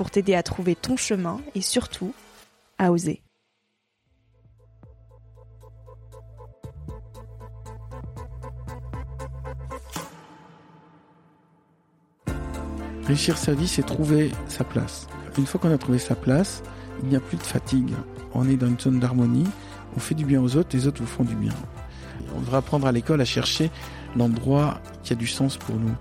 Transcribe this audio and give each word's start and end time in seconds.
pour 0.00 0.10
t'aider 0.10 0.34
à 0.34 0.42
trouver 0.42 0.76
ton 0.76 0.96
chemin 0.96 1.42
et 1.54 1.60
surtout 1.60 2.14
à 2.78 2.90
oser. 2.90 3.20
Réussir 13.04 13.36
sa 13.36 13.52
vie, 13.52 13.68
c'est 13.68 13.82
trouver 13.82 14.32
sa 14.48 14.64
place. 14.64 15.06
Une 15.36 15.44
fois 15.44 15.60
qu'on 15.60 15.70
a 15.70 15.76
trouvé 15.76 15.98
sa 15.98 16.14
place, 16.14 16.62
il 17.02 17.10
n'y 17.10 17.16
a 17.16 17.20
plus 17.20 17.36
de 17.36 17.42
fatigue. 17.42 17.92
On 18.32 18.48
est 18.48 18.56
dans 18.56 18.68
une 18.68 18.80
zone 18.80 19.00
d'harmonie, 19.00 19.48
on 19.98 20.00
fait 20.00 20.14
du 20.14 20.24
bien 20.24 20.40
aux 20.40 20.56
autres, 20.56 20.70
les 20.72 20.86
autres 20.86 21.02
vous 21.02 21.06
font 21.06 21.24
du 21.24 21.34
bien. 21.34 21.52
On 22.34 22.40
devrait 22.40 22.56
apprendre 22.56 22.86
à 22.86 22.92
l'école 22.92 23.20
à 23.20 23.26
chercher 23.26 23.70
l'endroit 24.16 24.80
qui 25.02 25.12
a 25.12 25.16
du 25.16 25.26
sens 25.26 25.58
pour 25.58 25.76
nous. 25.76 25.94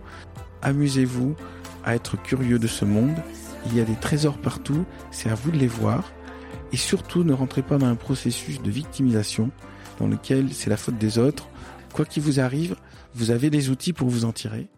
Amusez-vous 0.61 1.35
à 1.83 1.95
être 1.95 2.15
curieux 2.15 2.59
de 2.59 2.67
ce 2.67 2.85
monde 2.85 3.21
il 3.65 3.75
y 3.75 3.81
a 3.81 3.85
des 3.85 3.95
trésors 3.95 4.37
partout, 4.37 4.85
c'est 5.11 5.29
à 5.29 5.35
vous 5.35 5.51
de 5.51 5.57
les 5.57 5.67
voir. 5.67 6.11
Et 6.71 6.77
surtout, 6.77 7.23
ne 7.23 7.33
rentrez 7.33 7.61
pas 7.61 7.77
dans 7.77 7.87
un 7.87 7.95
processus 7.95 8.61
de 8.61 8.69
victimisation 8.69 9.51
dans 9.99 10.07
lequel 10.07 10.53
c'est 10.53 10.69
la 10.69 10.77
faute 10.77 10.97
des 10.97 11.17
autres. 11.17 11.49
Quoi 11.93 12.05
qu'il 12.05 12.23
vous 12.23 12.39
arrive, 12.39 12.75
vous 13.13 13.31
avez 13.31 13.49
des 13.49 13.69
outils 13.69 13.93
pour 13.93 14.07
vous 14.07 14.25
en 14.25 14.31
tirer. 14.31 14.69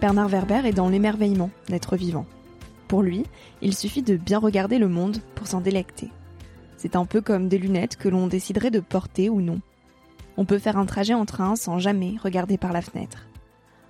Bernard 0.00 0.28
Werber 0.28 0.62
est 0.64 0.72
dans 0.72 0.88
l'émerveillement 0.88 1.50
d'être 1.68 1.96
vivant. 1.96 2.26
Pour 2.86 3.02
lui, 3.02 3.24
il 3.62 3.74
suffit 3.74 4.02
de 4.02 4.16
bien 4.16 4.38
regarder 4.38 4.78
le 4.78 4.88
monde 4.88 5.18
pour 5.34 5.46
s'en 5.46 5.60
délecter. 5.60 6.10
C'est 6.76 6.94
un 6.94 7.04
peu 7.04 7.20
comme 7.20 7.48
des 7.48 7.58
lunettes 7.58 7.96
que 7.96 8.08
l'on 8.08 8.26
déciderait 8.26 8.70
de 8.70 8.80
porter 8.80 9.28
ou 9.30 9.40
non. 9.40 9.60
On 10.36 10.44
peut 10.44 10.58
faire 10.58 10.76
un 10.76 10.86
trajet 10.86 11.14
en 11.14 11.24
train 11.24 11.56
sans 11.56 11.78
jamais 11.78 12.14
regarder 12.22 12.58
par 12.58 12.72
la 12.72 12.82
fenêtre. 12.82 13.26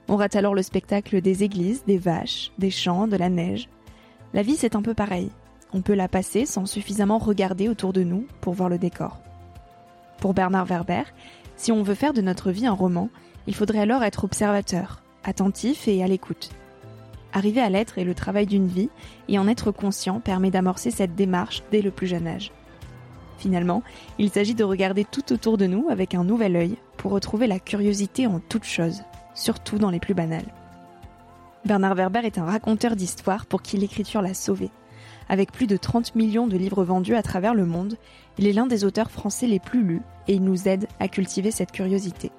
On 0.09 0.17
rate 0.17 0.37
alors 0.37 0.55
le 0.55 0.63
spectacle 0.63 1.21
des 1.21 1.43
églises, 1.43 1.83
des 1.85 1.99
vaches, 1.99 2.53
des 2.59 2.71
champs, 2.71 3.09
de 3.09 3.17
la 3.17 3.29
neige. 3.29 3.69
La 4.35 4.43
vie, 4.43 4.55
c'est 4.55 4.77
un 4.77 4.83
peu 4.83 4.95
pareil. 4.95 5.31
On 5.73 5.83
peut 5.83 5.95
la 5.95 6.09
passer 6.09 6.47
sans 6.47 6.65
suffisamment 6.65 7.19
regarder 7.19 7.69
autour 7.69 7.93
de 7.93 8.05
nous 8.05 8.25
pour 8.41 8.55
voir 8.55 8.69
le 8.69 8.79
décor. 8.79 9.19
Pour 10.21 10.33
Bernard 10.33 10.67
Werber, 10.67 11.03
si 11.57 11.73
on 11.73 11.83
veut 11.83 11.95
faire 11.95 12.13
de 12.13 12.21
notre 12.21 12.53
vie 12.53 12.67
un 12.67 12.73
roman, 12.73 13.09
il 13.49 13.55
faudrait 13.55 13.81
alors 13.81 14.05
être 14.05 14.25
observateur, 14.25 15.03
attentif 15.25 15.89
et 15.89 16.05
à 16.05 16.07
l'écoute. 16.07 16.51
Arriver 17.33 17.61
à 17.61 17.69
l'être 17.69 17.99
est 17.99 18.05
le 18.05 18.15
travail 18.15 18.47
d'une 18.47 18.69
vie, 18.69 18.91
et 19.29 19.39
en 19.39 19.49
être 19.49 19.73
conscient 19.73 20.21
permet 20.21 20.53
d'amorcer 20.53 20.91
cette 20.91 21.17
démarche 21.17 21.65
dès 21.73 21.83
le 21.83 21.91
plus 21.91 22.07
jeune 22.07 22.29
âge. 22.29 22.53
Finalement, 23.39 23.83
il 24.19 24.31
s'agit 24.31 24.55
de 24.55 24.65
regarder 24.65 25.05
tout 25.05 25.33
autour 25.33 25.59
de 25.59 25.67
nous 25.67 25.89
avec 25.91 26.15
un 26.15 26.25
nouvel 26.25 26.57
œil 26.57 26.77
pour 26.97 27.11
retrouver 27.11 27.47
la 27.47 27.59
curiosité 27.59 28.27
en 28.27 28.39
toute 28.39 28.65
chose 28.65 29.03
surtout 29.37 29.79
dans 29.79 29.91
les 29.91 30.01
plus 30.01 30.15
banales. 30.15 30.53
Bernard 31.65 31.95
Werber 31.95 32.23
est 32.25 32.39
un 32.39 32.45
raconteur 32.45 32.97
d'histoires 32.97 33.47
pour 33.47 33.63
qui 33.63 33.77
l'écriture 33.77 34.23
l'a 34.23 34.35
sauvé. 34.35 34.71
Avec 35.29 35.53
plus 35.53 35.67
de 35.67 35.77
30 35.77 36.15
millions 36.15 36.47
de 36.47 36.57
livres 36.57 36.85
vendus 36.85 37.15
à 37.15 37.23
travers 37.23 37.55
le 37.55 37.67
monde, 37.67 37.97
il 38.39 38.47
est 38.47 38.53
l'un 38.53 38.67
des 38.67 38.85
auteurs 38.85 39.11
français 39.11 39.47
les 39.47 39.59
plus 39.59 39.83
lus 39.83 40.03
et 40.29 40.35
il 40.35 40.45
nous 40.45 40.69
aide 40.69 40.89
à 41.01 41.09
cultiver 41.09 41.51
cette 41.51 41.73
curiosité. 41.73 42.31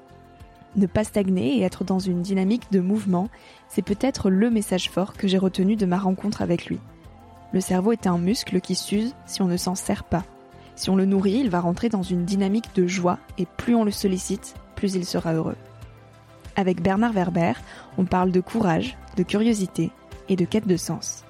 Ne 0.75 0.86
pas 0.86 1.03
stagner 1.03 1.57
et 1.57 1.63
être 1.63 1.84
dans 1.84 2.00
une 2.00 2.22
dynamique 2.22 2.72
de 2.72 2.80
mouvement, 2.80 3.30
c'est 3.68 3.81
peut-être 3.81 4.30
le 4.30 4.50
message 4.50 4.90
fort 4.90 5.13
que 5.13 5.28
j'ai 5.28 5.38
retenu 5.38 5.75
de 5.75 5.86
ma 5.86 5.97
rencontre 5.97 6.41
avec 6.41 6.68
lui. 6.68 6.80
Le 7.52 7.62
cerveau 7.62 7.91
est 7.91 8.07
un 8.07 8.18
muscle 8.18 8.62
qui 8.62 8.75
s'use 8.75 9.16
si 9.25 9.41
on 9.41 9.47
ne 9.47 9.57
s'en 9.57 9.75
sert 9.75 10.03
pas. 10.03 10.24
Si 10.75 10.90
on 10.90 10.96
le 10.96 11.06
nourrit, 11.06 11.40
il 11.40 11.50
va 11.50 11.59
rentrer 11.59 11.90
dans 11.90 12.03
une 12.03 12.25
dynamique 12.25 12.75
de 12.75 12.88
joie 12.88 13.19
et 13.38 13.46
plus 13.46 13.75
on 13.75 13.84
le 13.84 13.91
sollicite, 13.91 14.56
plus 14.75 14.96
il 14.96 15.06
sera 15.06 15.34
heureux. 15.34 15.56
Avec 16.57 16.81
Bernard 16.81 17.13
Werber, 17.13 17.53
on 18.00 18.06
parle 18.06 18.31
de 18.31 18.41
courage, 18.41 18.97
de 19.16 19.22
curiosité 19.22 19.91
et 20.28 20.35
de 20.35 20.44
quête 20.44 20.66
de 20.66 20.75
sens. 20.75 21.23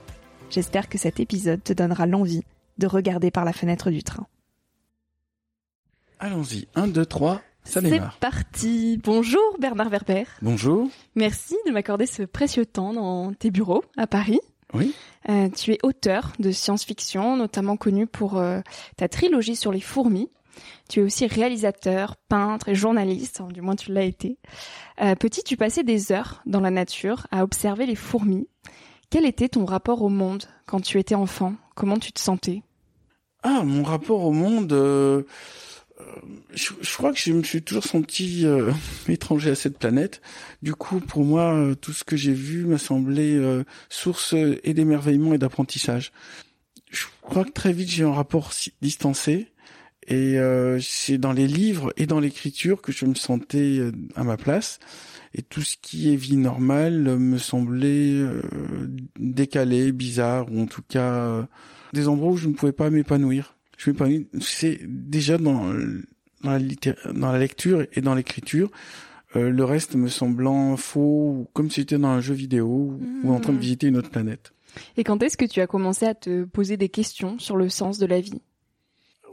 J'espère 0.50 0.88
que 0.88 0.98
cet 0.98 1.20
épisode 1.20 1.62
te 1.62 1.74
donnera 1.74 2.06
l'envie 2.06 2.44
de 2.78 2.88
regarder 2.88 3.30
par 3.30 3.44
la 3.44 3.52
fenêtre 3.52 3.92
du 3.92 4.04
train. 4.04 4.26
Allons-y, 6.20 6.70
1, 6.76 6.88
2, 6.88 7.06
3, 7.06 7.42
ça 7.66 7.82
démarre. 7.82 8.14
C'est 8.14 8.20
parti. 8.22 9.02
Bonjour 9.04 9.58
Bernard 9.60 9.90
Werber. 9.90 10.24
Bonjour. 10.42 10.88
Merci 11.16 11.58
de 11.68 11.74
m'accorder 11.74 12.06
ce 12.06 12.24
précieux 12.24 12.66
temps 12.66 12.94
dans 12.94 13.34
tes 13.34 13.52
bureaux 13.52 13.84
à 13.98 14.08
Paris. 14.08 14.40
Oui. 14.74 14.96
Euh, 15.28 15.50
tu 15.50 15.74
es 15.74 15.80
auteur 15.84 16.32
de 16.40 16.52
science-fiction, 16.52 17.36
notamment 17.36 17.76
connu 17.76 18.08
pour 18.08 18.38
euh, 18.38 18.62
ta 18.96 19.10
trilogie 19.10 19.58
sur 19.58 19.74
les 19.74 19.82
fourmis, 19.82 20.30
tu 20.90 21.00
es 21.00 21.04
aussi 21.04 21.28
réalisateur, 21.28 22.16
peintre 22.30 22.70
et 22.70 22.76
journaliste, 22.76 23.42
du 23.52 23.62
moins 23.62 23.76
tu 23.76 23.92
l'as 23.92 24.04
été. 24.04 24.38
Euh, 25.02 25.16
petit, 25.16 25.44
tu 25.44 25.58
passais 25.58 25.84
des 25.84 26.12
heures 26.12 26.42
dans 26.46 26.62
la 26.62 26.72
nature 26.72 27.28
à 27.32 27.44
observer 27.44 27.86
les 27.86 27.96
fourmis. 27.96 28.48
Quel 29.10 29.26
était 29.26 29.50
ton 29.50 29.66
rapport 29.66 30.02
au 30.02 30.10
monde 30.10 30.44
quand 30.66 30.82
tu 30.82 31.00
étais 31.00 31.16
enfant? 31.16 31.56
Comment 31.76 31.98
tu 31.98 32.12
te 32.12 32.20
sentais? 32.20 32.62
Ah, 33.44 33.64
mon 33.64 33.84
rapport 33.84 34.24
au 34.24 34.32
monde... 34.32 34.74
Euh, 34.74 35.24
euh, 36.00 36.04
je, 36.54 36.96
crois 36.96 37.12
que 37.12 37.20
je 37.20 37.34
me 37.34 37.42
suis 37.42 37.64
toujours 37.64 37.84
senti 37.84 38.46
étranger 39.08 39.52
à 39.52 39.56
cette 39.56 39.80
planète. 39.80 40.22
Du 40.62 40.76
coup, 40.76 41.00
pour 41.00 41.24
moi, 41.24 41.74
tout 41.82 41.94
ce 41.94 42.04
que 42.04 42.16
j'ai 42.16 42.34
vu 42.34 42.66
m'a 42.66 42.78
semblé 42.78 43.40
source 43.90 44.34
et 44.34 44.74
d'émerveillement 44.74 45.34
et 45.34 45.38
d'apprentissage. 45.38 46.12
Je 46.90 47.06
crois 47.22 47.44
que 47.44 47.52
très 47.52 47.74
vite 47.74 47.90
j'ai 47.90 48.04
un 48.04 48.14
rapport 48.14 48.52
distancé 48.82 49.48
et 50.08 50.40
euh, 50.40 50.80
c'est 50.82 51.18
dans 51.18 51.34
les 51.34 51.48
livres 51.48 51.94
et 51.98 52.06
dans 52.06 52.20
l'écriture 52.20 52.82
que 52.82 52.92
je 52.92 53.06
me 53.06 53.16
sentais 53.16 53.80
euh, 53.80 53.92
à 54.16 54.24
ma 54.24 54.38
place. 54.38 54.80
Et 55.34 55.42
tout 55.42 55.62
ce 55.62 55.76
qui 55.82 56.14
est 56.14 56.16
vie 56.16 56.38
normale 56.38 57.18
me 57.18 57.38
semblait 57.38 58.14
euh, 58.14 58.42
décalé, 59.20 59.92
bizarre, 59.92 60.52
ou 60.52 60.62
en 60.62 60.66
tout 60.66 60.82
cas 60.88 61.48
des 61.94 62.08
endroits 62.08 62.32
où 62.32 62.38
je 62.38 62.48
ne 62.48 62.54
pouvais 62.54 62.72
pas 62.72 62.90
m'épanouir. 62.90 63.56
Je 63.78 63.90
m'épanouis, 63.90 64.28
c'est 64.40 64.80
déjà 64.84 65.38
dans 65.38 65.72
dans 66.44 66.52
la, 66.52 66.60
dans 67.14 67.32
la 67.32 67.40
lecture 67.40 67.86
et 67.94 68.02
dans 68.02 68.16
l'écriture. 68.16 68.72
Euh, 69.36 69.50
le 69.50 69.64
reste 69.66 69.96
me 69.96 70.08
semblant 70.08 70.78
faux, 70.78 71.50
comme 71.54 71.70
si 71.70 71.82
j'étais 71.82 71.98
dans 71.98 72.08
un 72.08 72.22
jeu 72.22 72.34
vidéo 72.34 72.98
ou 73.24 73.32
en 73.32 73.40
train 73.40 73.52
de 73.52 73.58
mmh. 73.58 73.62
visiter 73.62 73.88
une 73.88 73.98
autre 73.98 74.10
planète. 74.10 74.54
Et 74.96 75.04
quand 75.04 75.22
est-ce 75.24 75.38
que 75.38 75.46
tu 75.46 75.60
as 75.60 75.68
commencé 75.68 76.06
à 76.06 76.14
te 76.14 76.46
poser 76.46 76.78
des 76.78 76.90
questions 76.90 77.38
sur 77.40 77.58
le 77.58 77.68
sens 77.68 77.98
de 77.98 78.06
la 78.06 78.22
vie? 78.22 78.42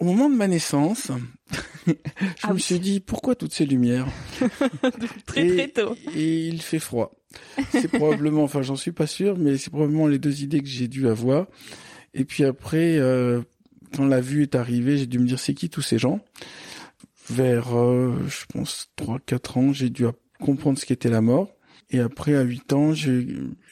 Au 0.00 0.04
moment 0.04 0.28
de 0.28 0.34
ma 0.34 0.48
naissance, 0.48 1.10
je 1.86 1.92
ah 2.42 2.52
me 2.52 2.58
suis 2.58 2.80
dit 2.80 3.00
pourquoi 3.00 3.34
toutes 3.34 3.52
ces 3.52 3.66
lumières? 3.66 4.06
Très 5.26 5.46
très 5.48 5.68
tôt. 5.68 5.94
Et 6.14 6.48
il 6.48 6.60
fait 6.60 6.78
froid. 6.78 7.14
C'est 7.70 7.88
probablement, 7.88 8.44
enfin 8.44 8.62
j'en 8.62 8.76
suis 8.76 8.92
pas 8.92 9.06
sûr, 9.06 9.36
mais 9.38 9.56
c'est 9.56 9.70
probablement 9.70 10.06
les 10.06 10.18
deux 10.18 10.42
idées 10.42 10.60
que 10.60 10.68
j'ai 10.68 10.88
dû 10.88 11.08
avoir. 11.08 11.46
Et 12.12 12.24
puis 12.24 12.44
après, 12.44 12.96
euh, 12.98 13.42
quand 13.94 14.06
la 14.06 14.20
vue 14.20 14.42
est 14.42 14.54
arrivée, 14.54 14.96
j'ai 14.96 15.06
dû 15.06 15.18
me 15.18 15.26
dire 15.26 15.38
c'est 15.38 15.54
qui 15.54 15.68
tous 15.68 15.82
ces 15.82 15.98
gens? 15.98 16.20
Vers, 17.30 17.76
euh, 17.76 18.14
je 18.28 18.44
pense, 18.52 18.90
3-4 18.96 19.58
ans, 19.58 19.72
j'ai 19.72 19.90
dû 19.90 20.04
comprendre 20.40 20.78
ce 20.78 20.86
qu'était 20.86 21.08
la 21.08 21.20
mort. 21.20 21.48
Et 21.90 22.00
après, 22.00 22.34
à 22.34 22.42
8 22.42 22.72
ans, 22.72 22.94
je, 22.94 23.22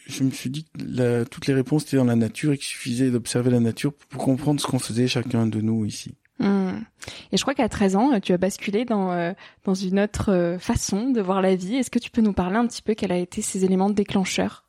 je 0.07 0.25
me 0.25 0.31
suis 0.31 0.51
dit 0.51 0.65
que 0.65 0.71
la, 0.87 1.25
toutes 1.25 1.47
les 1.47 1.55
réponses 1.55 1.85
étaient 1.85 1.97
dans 1.97 2.05
la 2.05 2.17
nature 2.17 2.53
et 2.53 2.59
qu'il 2.59 2.67
suffisait 2.67 3.11
d'observer 3.11 3.51
la 3.51 3.61
nature 3.61 3.93
pour 3.93 4.25
comprendre 4.25 4.61
ce 4.61 4.67
qu'on 4.67 4.79
faisait 4.79 5.09
chacun 5.09 5.47
de 5.47 5.61
nous 5.61 5.85
ici. 5.85 6.15
Hmm. 6.39 6.81
Et 7.31 7.37
je 7.37 7.43
crois 7.43 7.55
qu'à 7.55 7.69
13 7.69 7.97
ans, 7.97 8.21
tu 8.21 8.33
as 8.33 8.39
basculé 8.39 8.85
dans, 8.85 9.13
euh, 9.13 9.33
dans 9.65 9.75
une 9.75 10.01
autre 10.01 10.33
euh, 10.33 10.59
façon 10.59 11.11
de 11.11 11.21
voir 11.21 11.41
la 11.41 11.55
vie. 11.55 11.77
Est-ce 11.77 11.91
que 11.91 11.99
tu 11.99 12.11
peux 12.11 12.23
nous 12.23 12.33
parler 12.33 12.57
un 12.57 12.67
petit 12.67 12.83
peu 12.83 12.95
quels 12.95 13.13
a 13.13 13.19
été 13.19 13.43
ces 13.43 13.65
éléments 13.65 13.91
déclencheurs? 13.91 14.65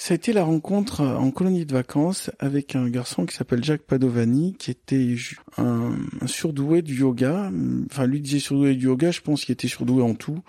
Ça 0.00 0.14
a 0.14 0.16
été 0.16 0.32
la 0.32 0.44
rencontre 0.44 1.02
en 1.02 1.30
colonie 1.30 1.66
de 1.66 1.74
vacances 1.74 2.30
avec 2.38 2.74
un 2.74 2.88
garçon 2.88 3.26
qui 3.26 3.36
s'appelle 3.36 3.62
Jacques 3.62 3.82
Padovani, 3.82 4.54
qui 4.54 4.70
était 4.70 5.14
un, 5.58 5.92
surdoué 6.24 6.80
du 6.80 7.00
yoga. 7.00 7.52
Enfin, 7.90 8.06
lui 8.06 8.22
disait 8.22 8.38
surdoué 8.38 8.74
du 8.74 8.86
yoga, 8.86 9.10
je 9.10 9.20
pense 9.20 9.44
qu'il 9.44 9.52
était 9.52 9.68
surdoué 9.68 10.02
en 10.02 10.14
tout. 10.14 10.42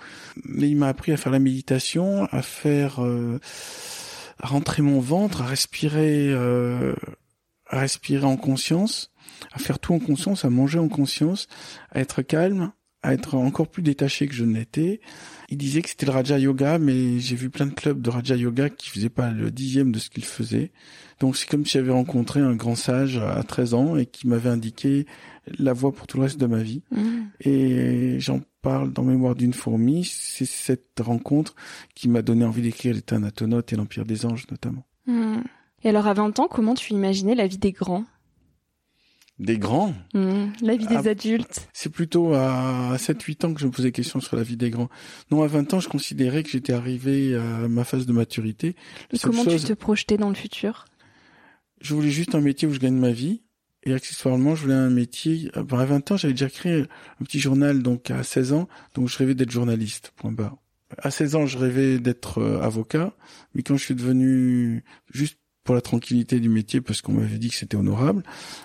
Mais 0.45 0.69
il 0.69 0.77
m'a 0.77 0.87
appris 0.87 1.11
à 1.11 1.17
faire 1.17 1.33
la 1.33 1.39
méditation, 1.39 2.29
à 2.31 2.41
faire, 2.41 3.03
euh, 3.03 3.41
rentrer 4.41 4.83
mon 4.83 5.01
ventre, 5.01 5.41
à 5.41 5.47
respirer, 5.47 6.29
euh, 6.29 6.95
à 7.67 7.81
respirer 7.81 8.23
en 8.23 8.37
conscience, 8.37 9.11
à 9.51 9.59
faire 9.59 9.79
tout 9.79 9.93
en 9.93 9.99
conscience, 9.99 10.45
à 10.45 10.49
manger 10.49 10.79
en 10.79 10.87
conscience, 10.87 11.47
à 11.91 11.99
être 11.99 12.21
calme, 12.21 12.71
à 13.03 13.13
être 13.13 13.35
encore 13.35 13.67
plus 13.67 13.81
détaché 13.81 14.27
que 14.27 14.33
je 14.33 14.45
n'étais. 14.45 15.01
Il 15.49 15.57
disait 15.57 15.81
que 15.81 15.89
c'était 15.89 16.05
le 16.05 16.11
Raja 16.11 16.37
Yoga, 16.37 16.77
mais 16.77 17.19
j'ai 17.19 17.35
vu 17.35 17.49
plein 17.49 17.65
de 17.65 17.73
clubs 17.73 18.01
de 18.01 18.09
Raja 18.09 18.35
Yoga 18.35 18.69
qui 18.69 18.89
faisaient 18.89 19.09
pas 19.09 19.31
le 19.31 19.51
dixième 19.51 19.91
de 19.91 19.99
ce 19.99 20.09
qu'il 20.09 20.23
faisait. 20.23 20.71
Donc 21.19 21.35
c'est 21.35 21.47
comme 21.47 21.65
si 21.65 21.73
j'avais 21.73 21.91
rencontré 21.91 22.39
un 22.39 22.55
grand 22.55 22.75
sage 22.75 23.17
à 23.17 23.43
13 23.43 23.73
ans 23.73 23.95
et 23.95 24.05
qui 24.05 24.27
m'avait 24.27 24.49
indiqué 24.49 25.05
la 25.57 25.73
voie 25.73 25.91
pour 25.91 26.07
tout 26.07 26.17
le 26.17 26.23
reste 26.23 26.39
de 26.39 26.45
ma 26.45 26.61
vie. 26.61 26.83
Mmh. 26.91 27.21
Et 27.41 28.19
j'en 28.19 28.41
parle 28.61 28.93
dans 28.93 29.03
Mémoire 29.03 29.35
d'une 29.35 29.53
fourmi. 29.53 30.03
C'est 30.03 30.45
cette 30.45 30.99
rencontre 30.99 31.55
qui 31.95 32.07
m'a 32.07 32.21
donné 32.21 32.45
envie 32.45 32.61
d'écrire 32.61 32.93
Les 32.93 33.01
Thanatonautes 33.01 33.73
et 33.73 33.75
l'Empire 33.75 34.05
des 34.05 34.25
Anges 34.25 34.45
notamment. 34.51 34.85
Mmh. 35.07 35.41
Et 35.83 35.89
alors 35.89 36.07
à 36.07 36.13
20 36.13 36.39
ans, 36.39 36.47
comment 36.47 36.75
tu 36.75 36.93
imaginais 36.93 37.35
la 37.35 37.47
vie 37.47 37.57
des 37.57 37.71
grands? 37.71 38.05
Des 39.39 39.57
grands. 39.57 39.93
Mmh, 40.13 40.45
la 40.61 40.75
vie 40.75 40.87
des 40.87 41.07
ah, 41.07 41.09
adultes. 41.09 41.67
C'est 41.73 41.91
plutôt 41.91 42.33
à 42.33 42.95
7-8 42.97 43.45
ans 43.45 43.53
que 43.53 43.59
je 43.59 43.65
me 43.65 43.71
posais 43.71 43.91
question 43.91 44.19
sur 44.19 44.35
la 44.35 44.43
vie 44.43 44.57
des 44.57 44.69
grands. 44.69 44.89
Non, 45.31 45.41
à 45.41 45.47
20 45.47 45.73
ans, 45.73 45.79
je 45.79 45.89
considérais 45.89 46.43
que 46.43 46.49
j'étais 46.49 46.73
arrivé 46.73 47.35
à 47.35 47.67
ma 47.67 47.83
phase 47.83 48.05
de 48.05 48.13
maturité. 48.13 48.75
Et 49.11 49.17
comment 49.17 49.43
tu 49.43 49.57
te 49.57 49.73
projetais 49.73 50.17
dans 50.17 50.29
le 50.29 50.35
futur? 50.35 50.85
Je 51.81 51.95
voulais 51.95 52.11
juste 52.11 52.35
un 52.35 52.41
métier 52.41 52.67
où 52.67 52.73
je 52.73 52.79
gagne 52.79 52.95
ma 52.95 53.11
vie. 53.11 53.41
Et 53.83 53.93
accessoirement, 53.93 54.55
je 54.55 54.63
voulais 54.63 54.75
un 54.75 54.91
métier. 54.91 55.49
à 55.55 55.63
20 55.63 56.11
ans, 56.11 56.17
j'avais 56.17 56.33
déjà 56.33 56.49
créé 56.49 56.81
un 56.81 57.23
petit 57.23 57.39
journal, 57.39 57.81
donc 57.81 58.11
à 58.11 58.23
16 58.23 58.53
ans, 58.53 58.67
donc 58.93 59.07
je 59.09 59.17
rêvais 59.17 59.33
d'être 59.33 59.49
journaliste. 59.49 60.13
Point 60.17 60.31
barre. 60.31 60.57
À 60.99 61.09
16 61.09 61.35
ans, 61.35 61.45
je 61.47 61.57
rêvais 61.57 61.97
d'être 61.97 62.39
euh, 62.39 62.61
avocat, 62.61 63.13
mais 63.55 63.63
quand 63.63 63.77
je 63.77 63.85
suis 63.85 63.95
devenu 63.95 64.83
juste 65.11 65.39
pour 65.71 65.75
la 65.77 65.81
tranquillité 65.81 66.41
du 66.41 66.49
métier 66.49 66.81
parce 66.81 67.01
qu'on 67.01 67.13
m'avait 67.13 67.37
dit 67.37 67.47
que 67.47 67.55
c'était 67.55 67.77
honorable. 67.77 68.23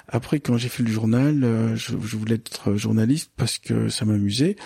Après, 0.09 0.41
quand 0.41 0.57
j'ai 0.57 0.69
fait 0.69 0.83
le 0.83 0.91
journal, 0.91 1.45
euh, 1.45 1.77
je, 1.77 1.95
voulais 1.95 2.35
être 2.35 2.75
journaliste 2.75 3.31
parce 3.37 3.59
que 3.59 3.89
ça 3.89 4.05
m'amusait. 4.05 4.57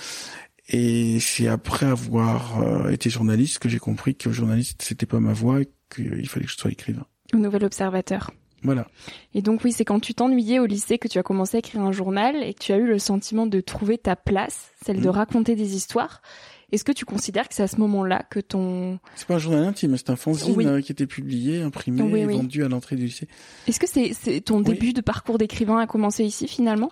Et 0.71 1.21
c'est 1.21 1.49
après 1.49 1.85
avoir 1.85 2.63
euh, 2.63 2.89
été 2.89 3.11
journaliste 3.11 3.59
que 3.59 3.69
j'ai 3.69 3.79
compris 3.79 4.15
que 4.15 4.33
journaliste 4.33 4.81
c'était 4.81 5.05
pas 5.05 5.21
ma 5.21 5.35
voie 5.35 5.61
et 5.61 5.69
qu'il 5.95 6.27
fallait 6.31 6.47
que 6.47 6.53
je 6.53 6.57
sois 6.57 6.71
écrivain. 6.71 7.05
Un 7.35 7.41
nouvel 7.41 7.63
observateur. 7.63 8.31
Voilà. 8.63 8.87
Et 9.35 9.43
donc 9.43 9.63
oui, 9.63 9.73
c'est 9.73 9.85
quand 9.85 10.01
tu 10.01 10.15
t'ennuyais 10.15 10.61
au 10.61 10.67
lycée 10.67 10.97
que 10.97 11.09
tu 11.09 11.19
as 11.19 11.23
commencé 11.23 11.59
à 11.59 11.59
écrire 11.59 11.83
un 11.83 11.93
journal 11.93 12.43
et 12.43 12.55
que 12.55 12.61
tu 12.61 12.73
as 12.73 12.79
eu 12.79 12.87
le 12.87 12.99
sentiment 12.99 13.47
de 13.47 13.61
trouver 13.61 13.99
ta 13.99 14.17
place, 14.17 14.71
celle 14.83 15.03
de 15.03 15.09
mmh. 15.09 15.13
raconter 15.13 15.57
des 15.57 15.77
histoires. 15.77 16.23
Est-ce 16.73 16.85
que 16.85 16.93
tu 16.93 17.05
considères 17.05 17.49
que 17.49 17.55
c'est 17.55 17.63
à 17.63 17.69
ce 17.69 17.77
moment-là 17.77 18.25
que 18.31 18.41
ton... 18.41 18.99
C'est 19.17 19.27
pas 19.27 19.35
un 19.35 19.39
journal 19.39 19.65
intime, 19.65 19.97
c'est 19.97 20.11
un 20.11 20.17
fanzine 20.17 20.67
euh, 20.67 20.81
qui 20.81 20.93
était 20.93 21.07
publié, 21.07 21.63
imprimé 21.63 22.21
et 22.21 22.27
vendu 22.27 22.65
à 22.65 22.69
l'entrée 22.69 22.97
du 22.97 23.05
lycée. 23.07 23.29
Est-ce 23.67 23.81
que 23.81 23.87
c'est 23.87 24.41
ton 24.41 24.61
début 24.61 24.93
de 24.93 25.01
parcours 25.01 25.39
d'écrivain 25.39 25.79
a 25.79 25.87
commencé 25.87 26.25
ici 26.25 26.49
finalement? 26.49 26.91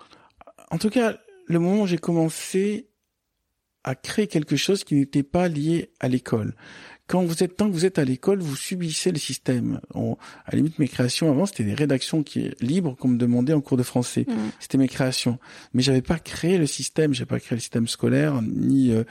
En 0.71 0.77
tout 0.77 0.89
cas, 0.89 1.17
le 1.45 1.59
moment 1.59 1.83
où 1.83 1.87
j'ai 1.87 1.97
commencé 1.97 2.89
à 3.83 3.95
créer 3.95 4.27
quelque 4.27 4.55
chose 4.55 4.83
qui 4.83 4.95
n'était 4.95 5.23
pas 5.23 5.47
lié 5.47 5.91
à 5.99 6.07
l'école 6.07 6.55
quand 7.09 7.23
vous 7.23 7.43
êtes 7.43 7.57
tant 7.57 7.67
que 7.67 7.73
vous 7.73 7.85
êtes 7.85 7.97
à 7.97 8.05
l'école, 8.05 8.39
vous 8.39 8.55
subissez 8.55 9.11
le 9.11 9.17
système. 9.17 9.81
à 9.95 10.51
la 10.51 10.55
limite, 10.55 10.77
mes 10.77 10.87
créations 10.87 11.31
avant, 11.31 11.47
c'était 11.47 11.63
des 11.63 11.73
rédactions 11.73 12.21
qui 12.21 12.51
libres 12.61 12.95
qu'on 12.95 13.07
me 13.07 13.17
demandait 13.17 13.53
en 13.53 13.61
cours 13.61 13.77
de 13.77 13.83
français. 13.83 14.25
Mmh. 14.27 14.33
C'était 14.59 14.77
mes 14.77 14.87
créations, 14.87 15.39
mais 15.73 15.81
j'avais 15.81 16.03
pas 16.03 16.19
créé 16.19 16.59
le 16.59 16.67
système. 16.67 17.15
J'avais 17.15 17.25
pas 17.25 17.39
créé 17.39 17.55
le 17.55 17.61
système 17.61 17.87
scolaire, 17.87 18.43
ni 18.43 18.91
euh, 18.91 19.03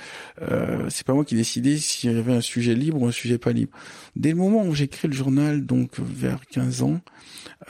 euh, 0.42 0.86
c'est 0.90 1.04
pas 1.04 1.12
moi 1.12 1.24
qui 1.24 1.34
décidais 1.34 1.76
s'il 1.76 2.12
y 2.12 2.16
avait 2.16 2.34
un 2.34 2.40
sujet 2.40 2.76
libre 2.76 3.02
ou 3.02 3.06
un 3.06 3.12
sujet 3.12 3.36
pas 3.36 3.50
libre. 3.50 3.76
Dès 4.14 4.30
le 4.30 4.36
moment 4.36 4.64
où 4.64 4.76
j'ai 4.76 4.86
créé 4.86 5.10
le 5.10 5.16
journal, 5.16 5.66
donc 5.66 5.98
vers 5.98 6.46
15 6.46 6.82
ans, 6.82 7.00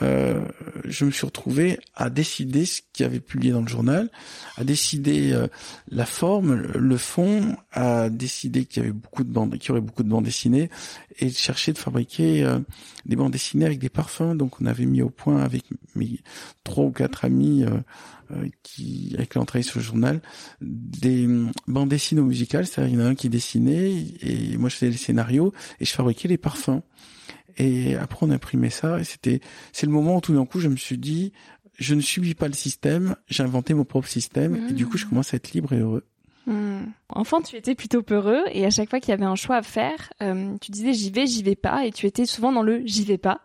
euh, 0.01 0.45
je 0.85 1.05
me 1.05 1.11
suis 1.11 1.25
retrouvé 1.25 1.79
à 1.95 2.09
décider 2.09 2.65
ce 2.65 2.81
qu'il 2.93 3.03
y 3.05 3.09
avait 3.09 3.19
publié 3.19 3.51
dans 3.51 3.61
le 3.61 3.67
journal, 3.67 4.09
à 4.55 4.63
décider 4.63 5.33
euh, 5.33 5.47
la 5.89 6.05
forme, 6.05 6.55
le 6.55 6.97
fond, 6.97 7.55
à 7.71 8.09
décider 8.09 8.65
qu'il 8.65 8.83
y 8.83 8.85
avait 8.85 8.93
beaucoup 8.93 9.23
de 9.23 9.31
bandes, 9.31 9.57
qu'il 9.57 9.69
y 9.69 9.71
aurait 9.71 9.81
beaucoup 9.81 10.03
de 10.03 10.09
bandes 10.09 10.18
dessinées, 10.25 10.69
et 11.19 11.29
chercher 11.29 11.73
de 11.73 11.77
fabriquer 11.77 12.43
euh, 12.43 12.59
des 13.05 13.15
bandes 13.15 13.31
dessinées 13.31 13.65
avec 13.65 13.79
des 13.79 13.89
parfums. 13.89 14.35
Donc 14.35 14.61
on 14.61 14.65
avait 14.65 14.85
mis 14.85 15.01
au 15.01 15.09
point 15.09 15.41
avec 15.41 15.63
mes 15.95 16.19
trois 16.63 16.85
ou 16.85 16.91
quatre 16.91 17.25
amis 17.25 17.65
qui 18.61 19.11
avec 19.15 19.33
l'entrée 19.33 19.63
sur 19.63 19.79
le 19.79 19.83
journal 19.83 20.21
des 20.61 21.27
bandes 21.67 21.89
dessinées 21.89 22.21
musicales, 22.21 22.67
c'est-à-dire 22.67 22.93
il 22.93 22.99
y 22.99 23.01
en 23.01 23.05
a 23.05 23.09
un 23.09 23.15
qui 23.15 23.27
dessinait 23.27 23.91
et 24.21 24.55
moi 24.57 24.69
je 24.69 24.75
faisais 24.75 24.91
les 24.91 24.97
scénarios 24.97 25.51
et 25.79 25.85
je 25.85 25.91
fabriquais 25.91 26.27
les 26.27 26.37
parfums. 26.37 26.81
Et 27.59 27.95
après, 27.95 28.25
on 28.25 28.31
imprimait 28.31 28.69
ça. 28.69 28.99
Et 28.99 29.03
c'était, 29.03 29.41
c'est 29.73 29.85
le 29.85 29.91
moment 29.91 30.17
où 30.17 30.21
tout 30.21 30.33
d'un 30.33 30.45
coup, 30.45 30.59
je 30.59 30.69
me 30.69 30.77
suis 30.77 30.97
dit, 30.97 31.33
je 31.77 31.93
ne 31.93 32.01
subis 32.01 32.33
pas 32.33 32.47
le 32.47 32.53
système, 32.53 33.15
j'ai 33.27 33.43
inventé 33.43 33.73
mon 33.73 33.85
propre 33.85 34.07
système. 34.07 34.67
Et 34.69 34.73
du 34.73 34.87
coup, 34.87 34.97
je 34.97 35.05
mmh. 35.05 35.09
commence 35.09 35.33
à 35.33 35.37
être 35.37 35.51
libre 35.51 35.73
et 35.73 35.79
heureux. 35.79 36.05
Mmh. 36.45 36.85
Enfant, 37.09 37.41
tu 37.41 37.55
étais 37.55 37.75
plutôt 37.75 38.01
peureux 38.01 38.43
et 38.51 38.65
à 38.65 38.69
chaque 38.69 38.89
fois 38.89 38.99
qu'il 38.99 39.09
y 39.09 39.13
avait 39.13 39.25
un 39.25 39.35
choix 39.35 39.57
à 39.57 39.61
faire, 39.61 40.11
euh, 40.21 40.57
tu 40.61 40.71
disais 40.71 40.93
j'y 40.93 41.11
vais, 41.11 41.27
j'y 41.27 41.43
vais 41.43 41.55
pas 41.55 41.85
et 41.85 41.91
tu 41.91 42.05
étais 42.05 42.25
souvent 42.25 42.51
dans 42.51 42.63
le 42.63 42.81
j'y 42.85 43.03
vais 43.03 43.17
pas. 43.17 43.41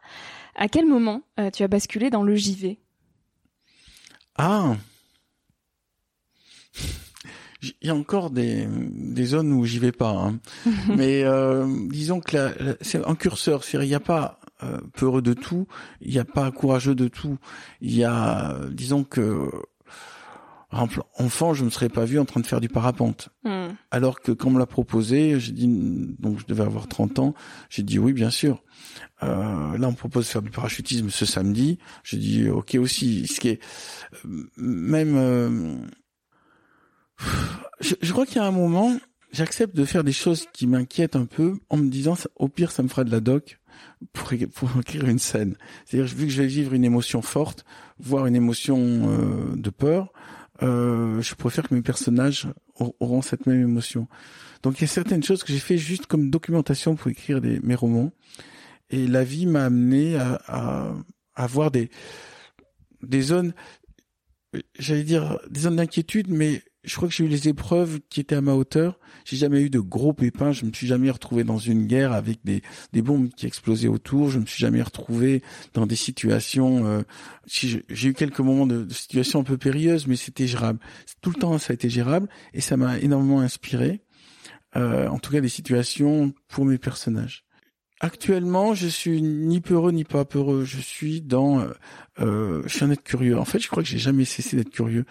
À 0.54 0.68
quel 0.68 0.86
moment 0.86 1.22
euh, 1.40 1.50
tu 1.50 1.62
as 1.62 1.68
basculé 1.68 2.10
dans 2.10 2.22
le 2.22 2.34
j'y 2.34 2.54
vais 2.54 2.78
Ah 4.36 4.76
il 7.80 7.86
y 7.86 7.88
a 7.88 7.94
encore 7.94 8.28
des, 8.28 8.68
des 8.68 9.24
zones 9.24 9.50
où 9.50 9.64
j'y 9.64 9.78
vais 9.78 9.90
pas, 9.90 10.10
hein. 10.10 10.38
mais 10.94 11.24
euh, 11.24 11.66
disons 11.88 12.20
que 12.20 12.76
c'est 12.82 13.02
un 13.06 13.14
curseur. 13.14 13.62
Il 13.72 13.88
n'y 13.88 13.94
a 13.94 14.00
pas 14.00 14.38
peureux 14.92 15.22
de 15.22 15.32
tout, 15.32 15.66
il 16.02 16.10
n'y 16.10 16.18
a 16.18 16.26
pas 16.26 16.50
courageux 16.50 16.94
de 16.94 17.08
tout. 17.08 17.38
Il 17.80 17.96
y 17.96 18.04
a, 18.04 18.58
disons 18.70 19.02
que 19.02 19.50
enfant, 20.74 21.54
je 21.54 21.64
me 21.64 21.70
serais 21.70 21.88
pas 21.88 22.04
vu 22.04 22.18
en 22.18 22.24
train 22.24 22.40
de 22.40 22.46
faire 22.46 22.60
du 22.60 22.68
parapente. 22.68 23.28
Hmm. 23.44 23.68
Alors 23.90 24.20
que 24.20 24.32
quand 24.32 24.48
on 24.48 24.52
me 24.52 24.58
l'a 24.58 24.66
proposé, 24.66 25.38
j'ai 25.38 25.52
dit 25.52 25.68
donc 26.18 26.38
je 26.40 26.46
devais 26.46 26.62
avoir 26.62 26.88
30 26.88 27.18
ans, 27.18 27.34
j'ai 27.70 27.82
dit 27.82 27.98
oui 27.98 28.12
bien 28.12 28.30
sûr. 28.30 28.62
Euh, 29.22 29.78
là 29.78 29.88
on 29.88 29.92
me 29.92 29.96
propose 29.96 30.24
de 30.24 30.30
faire 30.30 30.42
du 30.42 30.50
parachutisme 30.50 31.10
ce 31.10 31.26
samedi, 31.26 31.78
j'ai 32.02 32.16
dit 32.16 32.48
ok 32.48 32.76
aussi. 32.76 33.26
Ce 33.26 33.40
qui 33.40 33.48
est 33.48 33.60
même 34.56 35.16
euh, 35.16 35.76
je, 37.80 37.94
je 38.00 38.12
crois 38.12 38.26
qu'il 38.26 38.36
y 38.36 38.40
a 38.40 38.46
un 38.46 38.50
moment, 38.50 38.96
j'accepte 39.32 39.76
de 39.76 39.84
faire 39.84 40.04
des 40.04 40.12
choses 40.12 40.46
qui 40.52 40.66
m'inquiètent 40.66 41.16
un 41.16 41.26
peu 41.26 41.58
en 41.70 41.76
me 41.76 41.88
disant 41.88 42.16
au 42.36 42.48
pire 42.48 42.70
ça 42.70 42.82
me 42.82 42.88
fera 42.88 43.04
de 43.04 43.10
la 43.10 43.20
doc 43.20 43.60
pour, 44.12 44.30
pour 44.54 44.70
écrire 44.80 45.08
une 45.08 45.18
scène. 45.18 45.56
C'est-à-dire 45.84 46.14
vu 46.14 46.26
que 46.26 46.32
je 46.32 46.42
vais 46.42 46.48
vivre 46.48 46.74
une 46.74 46.84
émotion 46.84 47.22
forte, 47.22 47.64
voire 47.98 48.26
une 48.26 48.36
émotion 48.36 48.78
euh, 48.78 49.56
de 49.56 49.70
peur, 49.70 50.12
euh, 50.62 51.20
je 51.20 51.34
préfère 51.34 51.68
que 51.68 51.74
mes 51.74 51.82
personnages 51.82 52.48
auront 52.78 53.22
cette 53.22 53.46
même 53.46 53.60
émotion. 53.60 54.08
Donc 54.62 54.78
il 54.78 54.82
y 54.82 54.84
a 54.84 54.88
certaines 54.88 55.22
choses 55.22 55.44
que 55.44 55.52
j'ai 55.52 55.58
fait 55.58 55.78
juste 55.78 56.06
comme 56.06 56.30
documentation 56.30 56.96
pour 56.96 57.10
écrire 57.10 57.40
mes 57.42 57.74
romans. 57.74 58.12
Et 58.90 59.06
la 59.06 59.24
vie 59.24 59.46
m'a 59.46 59.64
amené 59.64 60.16
à, 60.16 60.40
à, 60.46 60.94
à 61.34 61.44
avoir 61.44 61.70
des, 61.70 61.90
des 63.02 63.22
zones, 63.22 63.54
j'allais 64.78 65.04
dire 65.04 65.38
des 65.50 65.60
zones 65.60 65.76
d'inquiétude, 65.76 66.28
mais 66.28 66.62
je 66.84 66.96
crois 66.96 67.08
que 67.08 67.14
j'ai 67.14 67.24
eu 67.24 67.28
les 67.28 67.48
épreuves 67.48 68.00
qui 68.10 68.20
étaient 68.20 68.34
à 68.34 68.40
ma 68.40 68.54
hauteur. 68.54 68.98
J'ai 69.24 69.36
jamais 69.36 69.62
eu 69.62 69.70
de 69.70 69.80
gros 69.80 70.12
pépins. 70.12 70.52
Je 70.52 70.64
me 70.64 70.72
suis 70.72 70.86
jamais 70.86 71.10
retrouvé 71.10 71.44
dans 71.44 71.58
une 71.58 71.86
guerre 71.86 72.12
avec 72.12 72.40
des, 72.44 72.62
des 72.92 73.02
bombes 73.02 73.30
qui 73.30 73.46
explosaient 73.46 73.88
autour. 73.88 74.30
Je 74.30 74.38
me 74.38 74.46
suis 74.46 74.60
jamais 74.60 74.82
retrouvé 74.82 75.42
dans 75.72 75.86
des 75.86 75.96
situations. 75.96 76.86
Euh, 76.86 77.02
j'ai 77.46 78.08
eu 78.08 78.14
quelques 78.14 78.40
moments 78.40 78.66
de, 78.66 78.84
de 78.84 78.92
situations 78.92 79.40
un 79.40 79.44
peu 79.44 79.56
périlleuses, 79.56 80.06
mais 80.06 80.16
c'était 80.16 80.46
gérable. 80.46 80.78
Tout 81.20 81.30
le 81.30 81.40
temps, 81.40 81.58
ça 81.58 81.72
a 81.72 81.74
été 81.74 81.88
gérable 81.88 82.28
et 82.52 82.60
ça 82.60 82.76
m'a 82.76 82.98
énormément 82.98 83.40
inspiré. 83.40 84.02
Euh, 84.76 85.08
en 85.08 85.18
tout 85.18 85.30
cas, 85.30 85.40
des 85.40 85.48
situations 85.48 86.34
pour 86.48 86.64
mes 86.64 86.78
personnages. 86.78 87.44
Actuellement, 88.00 88.74
je 88.74 88.88
suis 88.88 89.22
ni 89.22 89.60
peureux 89.60 89.92
ni 89.92 90.04
pas 90.04 90.24
peureux. 90.24 90.64
Je 90.64 90.78
suis 90.78 91.22
dans, 91.22 91.60
euh, 91.60 91.68
euh 92.20 92.62
je 92.66 92.74
suis 92.74 92.84
un 92.84 92.90
être 92.90 93.04
curieux. 93.04 93.38
En 93.38 93.44
fait, 93.44 93.60
je 93.60 93.68
crois 93.68 93.82
que 93.82 93.88
j'ai 93.88 93.98
jamais 93.98 94.24
cessé 94.24 94.56
d'être 94.56 94.70
curieux. 94.70 95.04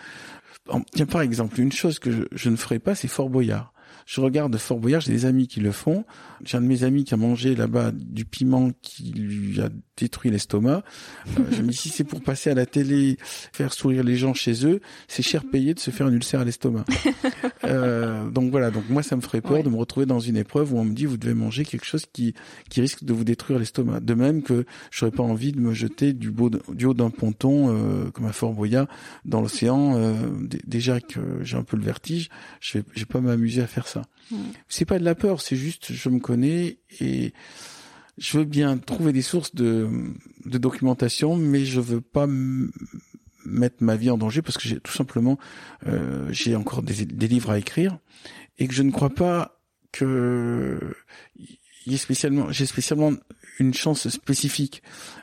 Tiens, 0.94 1.06
par 1.06 1.22
exemple, 1.22 1.60
une 1.60 1.72
chose 1.72 2.00
que 2.00 2.28
je, 2.32 2.50
ne 2.50 2.56
ferai 2.56 2.80
pas, 2.80 2.96
c'est 2.96 3.08
Fort 3.08 3.30
Boyard 3.30 3.73
je 4.06 4.22
regarde 4.22 4.56
Fort 4.58 4.80
Boyard, 4.80 5.02
j'ai 5.02 5.12
des 5.12 5.26
amis 5.26 5.48
qui 5.48 5.60
le 5.60 5.72
font. 5.72 6.06
J'ai 6.44 6.58
un 6.58 6.62
de 6.62 6.68
mes 6.68 6.84
amis 6.84 7.04
qui 7.04 7.14
a 7.14 7.18
mangé 7.18 7.56
là-bas 7.56 7.92
du 7.94 8.26
piment 8.26 8.72
qui 8.82 9.12
lui 9.14 9.62
a 9.62 9.70
détruit 9.98 10.32
l'estomac. 10.32 10.84
Euh, 11.28 11.44
je 11.52 11.62
me 11.62 11.70
dis 11.70 11.78
si 11.78 11.90
c'est 11.90 12.04
pour 12.04 12.22
passer 12.22 12.50
à 12.50 12.54
la 12.54 12.66
télé, 12.66 13.18
faire 13.22 13.74
sourire 13.74 14.04
les 14.04 14.16
gens 14.16 14.34
chez 14.34 14.66
eux, 14.66 14.82
c'est 15.08 15.22
cher 15.22 15.44
payé 15.50 15.74
de 15.74 15.80
se 15.80 15.92
faire 15.92 16.08
un 16.08 16.14
ulcère 16.14 16.42
à 16.42 16.46
l'estomac. 16.46 16.84
euh, 17.64 18.30
donc 18.30 18.52
voilà, 18.52 18.72
donc 18.72 18.90
moi 18.90 19.04
ça 19.04 19.16
me 19.16 19.22
ferait 19.22 19.42
peur 19.42 19.64
de 19.64 19.70
me 19.70 19.78
retrouver 19.78 20.06
dans 20.06 20.20
une 20.20 20.36
épreuve 20.36 20.74
où 20.74 20.80
on 20.80 20.84
me 20.84 20.94
dit 20.94 21.06
vous 21.06 21.18
devez 21.18 21.34
manger 21.34 21.64
quelque 21.64 21.86
chose 21.86 22.06
qui 22.12 22.34
qui 22.70 22.82
risque 22.82 23.04
de 23.04 23.14
vous 23.14 23.24
détruire 23.24 23.60
l'estomac. 23.60 24.00
De 24.00 24.14
même 24.14 24.42
que 24.42 24.66
j'aurais 24.92 25.12
pas 25.12 25.24
envie 25.24 25.52
de 25.52 25.60
me 25.60 25.74
jeter 25.74 26.14
du, 26.14 26.32
beau, 26.32 26.50
du 26.50 26.86
haut 26.86 26.94
d'un 26.94 27.10
ponton 27.10 27.70
euh, 27.70 28.10
comme 28.12 28.26
à 28.26 28.34
Fort 28.34 28.54
Boyard 28.54 28.88
dans 29.26 29.42
l'océan. 29.42 29.94
Déjà 30.66 31.00
que 31.00 31.20
j'ai 31.42 31.58
un 31.58 31.64
peu 31.64 31.78
le 31.78 31.84
vertige, 31.84 32.30
je 32.60 32.78
vais, 32.78 32.84
je 32.94 33.02
vais 33.02 33.06
pas 33.06 33.22
m'amuser 33.22 33.62
à 33.62 33.68
faire 33.68 33.88
ça. 33.88 33.93
C'est 34.70 34.86
pas 34.86 35.00
de 35.00 35.04
la 35.04 35.16
peur, 35.16 35.42
c'est 35.42 35.56
juste 35.56 35.94
je 35.94 36.10
me 36.10 36.20
connais 36.20 36.80
et 37.00 37.34
je 38.18 38.38
veux 38.38 38.46
bien 38.46 38.78
trouver 38.78 39.12
des 39.12 39.22
sources 39.22 39.56
de, 39.56 39.90
de 40.46 40.58
documentation, 40.58 41.36
mais 41.36 41.66
je 41.66 41.82
veux 41.82 42.02
pas 42.02 42.28
mettre 43.46 43.78
ma 43.80 43.96
vie 43.96 44.10
en 44.10 44.18
danger 44.18 44.42
parce 44.42 44.58
que 44.58 44.68
j'ai 44.68 44.80
tout 44.80 44.94
simplement 44.94 45.38
euh, 45.88 46.28
j'ai 46.32 46.56
encore 46.56 46.82
des, 46.82 47.06
des, 47.06 47.28
livres 47.28 47.50
à 47.50 47.60
écrire 47.60 47.98
et 48.58 48.68
que 48.68 48.74
je 48.74 48.84
ne 48.84 48.92
crois 48.92 49.10
pas 49.10 49.60
que 49.92 50.96
y 51.86 51.98
spécialement 51.98 52.52
j'ai 52.52 52.66
spécialement 52.66 53.12
une 53.60 53.74
chance 53.74 54.08
spécifique. 54.10 54.82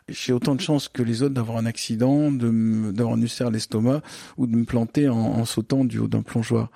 J'ai 0.08 0.32
autant 0.32 0.54
de 0.54 0.60
chance 0.60 0.88
que 0.88 1.02
les 1.02 1.22
autres 1.22 1.34
d'avoir 1.34 1.58
un 1.58 1.66
accident, 1.66 2.30
de 2.30 2.92
d'avoir 2.92 3.16
un 3.16 3.22
ulcère 3.22 3.48
à 3.48 3.50
l'estomac 3.50 4.02
ou 4.36 4.46
de 4.46 4.54
me 4.54 4.64
planter 4.64 5.08
en, 5.08 5.18
en 5.18 5.44
sautant 5.44 5.84
du 5.84 5.98
haut 5.98 6.08
d'un 6.08 6.22
plongeoir. 6.22 6.70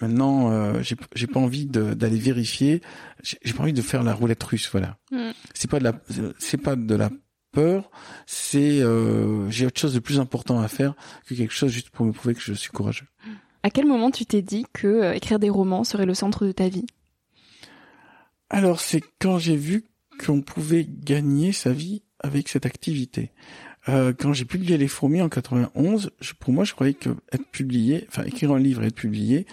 Maintenant, 0.00 0.50
euh, 0.50 0.82
j'ai 0.82 1.26
pas 1.26 1.40
envie 1.40 1.66
d'aller 1.66 2.18
vérifier. 2.18 2.82
J'ai 3.22 3.52
pas 3.52 3.62
envie 3.62 3.72
de 3.72 3.82
faire 3.82 4.02
la 4.02 4.12
roulette 4.12 4.42
russe. 4.42 4.68
Voilà. 4.70 4.98
Mm. 5.10 5.30
C'est 5.54 5.70
pas 5.70 5.78
de 5.78 5.84
la, 5.84 5.92
c'est 6.38 6.60
pas 6.60 6.76
de 6.76 6.94
la 6.94 7.10
peur. 7.52 7.90
C'est 8.26 8.80
euh, 8.82 9.48
j'ai 9.50 9.66
autre 9.66 9.80
chose 9.80 9.94
de 9.94 9.98
plus 9.98 10.20
important 10.20 10.60
à 10.60 10.68
faire 10.68 10.94
que 11.26 11.34
quelque 11.34 11.54
chose 11.54 11.72
juste 11.72 11.90
pour 11.90 12.04
me 12.04 12.12
prouver 12.12 12.34
que 12.34 12.42
je 12.42 12.52
suis 12.52 12.70
courageux. 12.70 13.06
À 13.62 13.70
quel 13.70 13.86
moment 13.86 14.10
tu 14.10 14.26
t'es 14.26 14.42
dit 14.42 14.66
que 14.74 14.86
euh, 14.86 15.14
écrire 15.14 15.38
des 15.38 15.50
romans 15.50 15.82
serait 15.82 16.06
le 16.06 16.14
centre 16.14 16.46
de 16.46 16.52
ta 16.52 16.68
vie? 16.68 16.86
Alors 18.50 18.80
c'est 18.80 19.02
quand 19.18 19.38
j'ai 19.38 19.56
vu 19.56 19.84
qu'on 20.24 20.42
pouvait 20.42 20.86
gagner 20.86 21.52
sa 21.52 21.72
vie 21.72 22.02
avec 22.20 22.48
cette 22.48 22.66
activité. 22.66 23.32
Euh, 23.88 24.12
quand 24.16 24.32
j'ai 24.32 24.44
publié 24.44 24.76
Les 24.76 24.88
Fourmis 24.88 25.22
en 25.22 25.28
91, 25.28 26.10
je, 26.20 26.32
pour 26.34 26.52
moi, 26.52 26.64
je 26.64 26.72
croyais 26.74 26.94
que 26.94 27.10
être 27.32 27.46
publié, 27.46 28.04
enfin 28.08 28.24
écrire 28.24 28.50
un 28.52 28.58
livre 28.58 28.82
et 28.82 28.86
être 28.86 28.94
publié, 28.94 29.46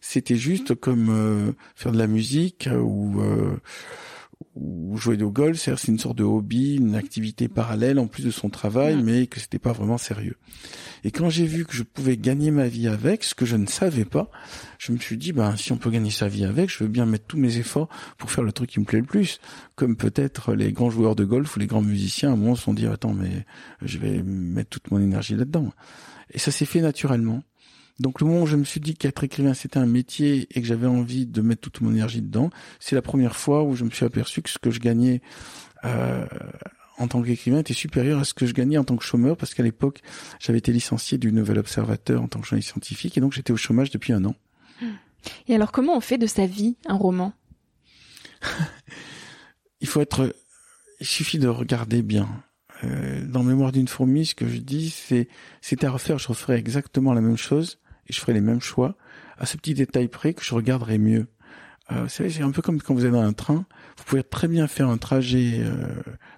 c'était 0.00 0.36
juste 0.36 0.74
comme 0.74 1.08
euh, 1.10 1.52
faire 1.74 1.92
de 1.92 1.98
la 1.98 2.06
musique 2.06 2.66
euh, 2.66 2.78
ou 2.78 3.20
euh, 3.20 3.56
ou 4.54 4.96
jouer 4.96 5.20
au 5.22 5.30
golf, 5.30 5.58
c'est 5.58 5.88
une 5.88 5.98
sorte 5.98 6.18
de 6.18 6.24
hobby, 6.24 6.76
une 6.76 6.94
activité 6.94 7.48
parallèle 7.48 7.98
en 7.98 8.06
plus 8.06 8.24
de 8.24 8.30
son 8.30 8.50
travail, 8.50 9.00
mais 9.02 9.26
que 9.26 9.40
c'était 9.40 9.58
pas 9.58 9.72
vraiment 9.72 9.98
sérieux. 9.98 10.36
Et 11.04 11.10
quand 11.10 11.30
j'ai 11.30 11.46
vu 11.46 11.64
que 11.64 11.74
je 11.74 11.82
pouvais 11.82 12.16
gagner 12.16 12.50
ma 12.50 12.66
vie 12.66 12.88
avec, 12.88 13.22
ce 13.22 13.34
que 13.34 13.46
je 13.46 13.56
ne 13.56 13.66
savais 13.66 14.04
pas, 14.04 14.30
je 14.78 14.92
me 14.92 14.98
suis 14.98 15.16
dit, 15.16 15.32
ben 15.32 15.56
si 15.56 15.72
on 15.72 15.76
peut 15.76 15.90
gagner 15.90 16.10
sa 16.10 16.28
vie 16.28 16.44
avec, 16.44 16.70
je 16.70 16.82
veux 16.82 16.90
bien 16.90 17.06
mettre 17.06 17.26
tous 17.26 17.36
mes 17.36 17.58
efforts 17.58 17.88
pour 18.16 18.30
faire 18.30 18.44
le 18.44 18.52
truc 18.52 18.70
qui 18.70 18.80
me 18.80 18.84
plaît 18.84 19.00
le 19.00 19.06
plus. 19.06 19.40
Comme 19.76 19.96
peut-être 19.96 20.54
les 20.54 20.72
grands 20.72 20.90
joueurs 20.90 21.14
de 21.14 21.24
golf 21.24 21.54
ou 21.56 21.60
les 21.60 21.66
grands 21.66 21.82
musiciens, 21.82 22.30
à 22.30 22.32
un 22.32 22.36
moment 22.36 22.56
se 22.56 22.62
sont 22.62 22.74
dit, 22.74 22.86
attends, 22.86 23.14
mais 23.14 23.46
je 23.82 23.98
vais 23.98 24.22
mettre 24.22 24.70
toute 24.70 24.90
mon 24.90 25.00
énergie 25.00 25.36
là-dedans. 25.36 25.72
Et 26.32 26.38
ça 26.38 26.50
s'est 26.50 26.66
fait 26.66 26.80
naturellement. 26.80 27.42
Donc 28.00 28.20
le 28.20 28.26
moment 28.26 28.42
où 28.42 28.46
je 28.46 28.56
me 28.56 28.64
suis 28.64 28.80
dit 28.80 28.94
qu'être 28.94 29.24
écrivain 29.24 29.54
c'était 29.54 29.78
un 29.78 29.86
métier 29.86 30.46
et 30.50 30.60
que 30.60 30.66
j'avais 30.66 30.86
envie 30.86 31.26
de 31.26 31.40
mettre 31.42 31.62
toute 31.62 31.80
mon 31.80 31.90
énergie 31.90 32.22
dedans, 32.22 32.50
c'est 32.78 32.94
la 32.94 33.02
première 33.02 33.36
fois 33.36 33.64
où 33.64 33.74
je 33.74 33.84
me 33.84 33.90
suis 33.90 34.04
aperçu 34.04 34.40
que 34.42 34.50
ce 34.50 34.58
que 34.58 34.70
je 34.70 34.78
gagnais 34.78 35.20
euh, 35.84 36.26
en 36.98 37.08
tant 37.08 37.22
qu'écrivain 37.22 37.58
était 37.58 37.74
supérieur 37.74 38.20
à 38.20 38.24
ce 38.24 38.34
que 38.34 38.46
je 38.46 38.54
gagnais 38.54 38.78
en 38.78 38.84
tant 38.84 38.96
que 38.96 39.04
chômeur 39.04 39.36
parce 39.36 39.52
qu'à 39.54 39.64
l'époque 39.64 40.02
j'avais 40.38 40.58
été 40.58 40.72
licencié 40.72 41.18
du 41.18 41.32
Nouvel 41.32 41.58
Observateur 41.58 42.22
en 42.22 42.28
tant 42.28 42.40
que 42.40 42.46
journaliste 42.46 42.70
scientifique 42.70 43.18
et 43.18 43.20
donc 43.20 43.32
j'étais 43.32 43.52
au 43.52 43.56
chômage 43.56 43.90
depuis 43.90 44.12
un 44.12 44.24
an. 44.24 44.34
Et 45.48 45.54
alors 45.54 45.72
comment 45.72 45.96
on 45.96 46.00
fait 46.00 46.18
de 46.18 46.26
sa 46.26 46.46
vie 46.46 46.76
un 46.86 46.94
roman? 46.94 47.32
Il 49.80 49.86
faut 49.86 50.00
être, 50.00 50.34
il 51.00 51.06
suffit 51.06 51.38
de 51.38 51.46
regarder 51.46 52.02
bien. 52.02 52.28
Euh, 52.82 53.24
dans 53.24 53.44
Mémoire 53.44 53.70
d'une 53.70 53.86
fourmi, 53.86 54.26
ce 54.26 54.34
que 54.34 54.48
je 54.48 54.58
dis, 54.58 54.90
c'est, 54.90 55.28
c'était 55.60 55.86
à 55.86 55.92
refaire, 55.92 56.18
je 56.18 56.26
referais 56.26 56.58
exactement 56.58 57.12
la 57.12 57.20
même 57.20 57.36
chose 57.36 57.78
et 58.08 58.12
je 58.12 58.20
ferai 58.20 58.32
les 58.32 58.40
mêmes 58.40 58.60
choix, 58.60 58.96
à 59.38 59.46
ce 59.46 59.56
petit 59.56 59.74
détail 59.74 60.08
près 60.08 60.34
que 60.34 60.44
je 60.44 60.54
regarderai 60.54 60.98
mieux. 60.98 61.26
Euh, 61.90 62.06
c'est 62.08 62.42
un 62.42 62.50
peu 62.50 62.60
comme 62.60 62.82
quand 62.82 62.94
vous 62.94 63.06
êtes 63.06 63.12
dans 63.12 63.22
un 63.22 63.32
train, 63.32 63.64
vous 63.96 64.04
pouvez 64.04 64.22
très 64.22 64.46
bien 64.46 64.66
faire 64.66 64.88
un 64.88 64.98
trajet 64.98 65.60
euh, 65.60 65.86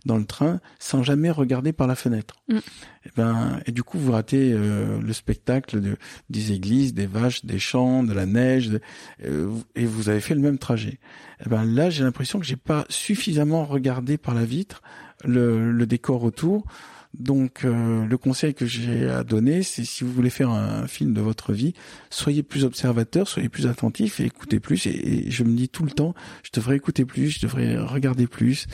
dans 0.07 0.17
le 0.17 0.25
train 0.25 0.61
sans 0.79 1.03
jamais 1.03 1.31
regarder 1.31 1.73
par 1.73 1.89
la 1.89 1.97
fenêtre. 1.97 2.37
Mm. 2.49 2.57
Et 2.57 2.61
eh 3.07 3.11
ben 3.17 3.61
et 3.67 3.73
du 3.73 3.83
coup 3.83 3.99
vous 3.99 4.13
ratez 4.13 4.53
euh, 4.53 5.01
le 5.01 5.13
spectacle 5.13 5.81
de, 5.81 5.97
des 6.29 6.53
églises, 6.53 6.95
des 6.95 7.07
vaches, 7.07 7.45
des 7.45 7.59
champs, 7.59 8.05
de 8.05 8.13
la 8.13 8.27
neige, 8.27 8.79
euh, 9.25 9.53
et 9.75 9.87
vous 9.87 10.09
avez 10.09 10.21
fait 10.21 10.35
le 10.35 10.41
même 10.41 10.59
trajet. 10.59 11.01
Et 11.41 11.45
eh 11.47 11.49
ben 11.49 11.65
là 11.65 11.91
j'ai 11.91 12.05
l'impression 12.05 12.39
que 12.39 12.47
j'ai 12.47 12.57
pas 12.57 12.85
suffisamment 12.89 13.65
regardé 13.65 14.19
par 14.19 14.35
la 14.35 14.45
vitre 14.45 14.83
le, 15.25 15.73
le 15.73 15.87
décor 15.87 16.23
autour 16.23 16.65
donc 17.15 17.65
euh, 17.65 18.07
le 18.07 18.19
conseil 18.19 18.55
que 18.55 18.67
j'ai 18.67 19.09
à 19.09 19.25
donner, 19.25 19.63
c'est 19.63 19.85
si 19.85 20.05
vous 20.05 20.13
voulez 20.13 20.31
faire 20.31 20.51
un, 20.51 20.87
film 20.87 21.13
de 21.13 21.21
votre 21.21 21.53
vie, 21.53 21.75
soyez 22.09 22.43
plus 22.43 22.65
observateur, 22.65 23.27
soyez 23.27 23.49
plus 23.49 23.67
attentif 23.67 24.21
et 24.21 24.27
écoutez 24.27 24.61
plus. 24.61 24.87
Et, 24.87 25.31
je 25.31 25.43
me 25.43 25.57
dis 25.57 25.69
tout 25.69 25.85
le 25.85 25.91
temps, 25.91 26.15
je 26.45 26.51
devrais 26.53 26.77
écouter 26.77 27.05
plus, 27.05 27.31
je 27.31 27.41
devrais 27.41 27.79
regarder 27.79 28.27
plus 28.27 28.67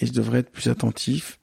et 0.00 0.06
je 0.06 0.12
devrais 0.12 0.40
être 0.40 0.50
plus 0.50 0.68
attentif. 0.68 1.38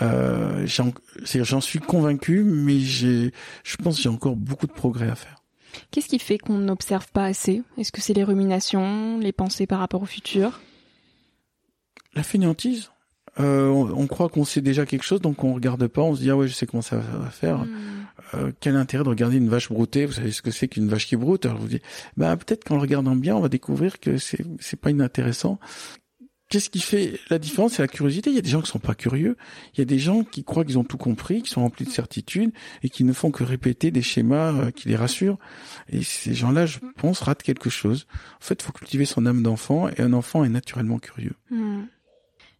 Euh, 0.00 0.66
j'en 0.66 1.60
suis 1.60 1.80
convaincu, 1.80 2.44
mais 2.44 2.78
j'ai, 2.78 3.32
je 3.64 3.76
pense 3.76 3.96
que 3.96 4.02
j'ai 4.02 4.08
encore 4.08 4.36
beaucoup 4.36 4.66
de 4.66 4.72
progrès 4.72 5.10
à 5.10 5.16
faire. 5.16 5.42
Qu'est-ce 5.90 6.08
qui 6.08 6.18
fait 6.18 6.38
qu'on 6.38 6.58
n'observe 6.58 7.08
pas 7.12 7.24
assez? 7.24 7.62
Est-ce 7.76 7.92
que 7.92 8.00
c'est 8.00 8.14
les 8.14 8.24
ruminations, 8.24 9.18
les 9.18 9.32
pensées 9.32 9.66
par 9.66 9.80
rapport 9.80 10.02
au 10.02 10.06
futur? 10.06 10.60
La 12.14 12.22
fainéantise. 12.22 12.90
Euh, 13.40 13.68
on, 13.68 14.06
croit 14.06 14.28
qu'on 14.28 14.44
sait 14.44 14.60
déjà 14.60 14.84
quelque 14.84 15.04
chose, 15.04 15.22
donc 15.22 15.42
on 15.42 15.54
regarde 15.54 15.86
pas, 15.86 16.02
on 16.02 16.14
se 16.14 16.20
dit 16.20 16.30
ah 16.30 16.36
ouais 16.36 16.48
je 16.48 16.52
sais 16.52 16.66
comment 16.66 16.82
ça 16.82 16.96
va 16.96 17.30
faire. 17.30 17.60
Hmm. 17.60 17.68
Euh, 18.34 18.52
quel 18.60 18.76
intérêt 18.76 19.04
de 19.04 19.08
regarder 19.08 19.38
une 19.38 19.48
vache 19.48 19.70
broutée 19.70 20.04
Vous 20.04 20.12
savez 20.12 20.32
ce 20.32 20.42
que 20.42 20.50
c'est 20.50 20.68
qu'une 20.68 20.88
vache 20.88 21.06
qui 21.06 21.16
broute? 21.16 21.46
Alors 21.46 21.58
vous 21.58 21.68
dites 21.68 21.82
bah 22.18 22.36
peut-être 22.36 22.64
qu'en 22.64 22.74
le 22.74 22.82
regardant 22.82 23.16
bien, 23.16 23.34
on 23.34 23.40
va 23.40 23.48
découvrir 23.48 24.00
que 24.00 24.18
c'est 24.18 24.44
c'est 24.60 24.78
pas 24.78 24.90
inintéressant. 24.90 25.58
Qu'est-ce 26.52 26.68
qui 26.68 26.80
fait 26.80 27.18
la 27.30 27.38
différence? 27.38 27.72
C'est 27.72 27.82
la 27.82 27.88
curiosité. 27.88 28.28
Il 28.28 28.36
y 28.36 28.38
a 28.38 28.42
des 28.42 28.50
gens 28.50 28.60
qui 28.60 28.70
sont 28.70 28.78
pas 28.78 28.94
curieux. 28.94 29.38
Il 29.72 29.78
y 29.78 29.80
a 29.80 29.86
des 29.86 29.98
gens 29.98 30.22
qui 30.22 30.44
croient 30.44 30.66
qu'ils 30.66 30.78
ont 30.78 30.84
tout 30.84 30.98
compris, 30.98 31.40
qui 31.40 31.48
sont 31.48 31.62
remplis 31.62 31.86
de 31.86 31.90
certitudes 31.90 32.52
et 32.82 32.90
qui 32.90 33.04
ne 33.04 33.14
font 33.14 33.30
que 33.30 33.42
répéter 33.42 33.90
des 33.90 34.02
schémas 34.02 34.52
euh, 34.52 34.70
qui 34.70 34.88
les 34.88 34.96
rassurent. 34.96 35.38
Et 35.88 36.02
ces 36.02 36.34
gens-là, 36.34 36.66
je 36.66 36.80
pense, 36.98 37.20
ratent 37.20 37.42
quelque 37.42 37.70
chose. 37.70 38.06
En 38.34 38.44
fait, 38.44 38.60
il 38.60 38.62
faut 38.62 38.72
cultiver 38.72 39.06
son 39.06 39.24
âme 39.24 39.42
d'enfant 39.42 39.88
et 39.88 40.02
un 40.02 40.12
enfant 40.12 40.44
est 40.44 40.50
naturellement 40.50 40.98
curieux. 40.98 41.32
Hmm. 41.50 41.84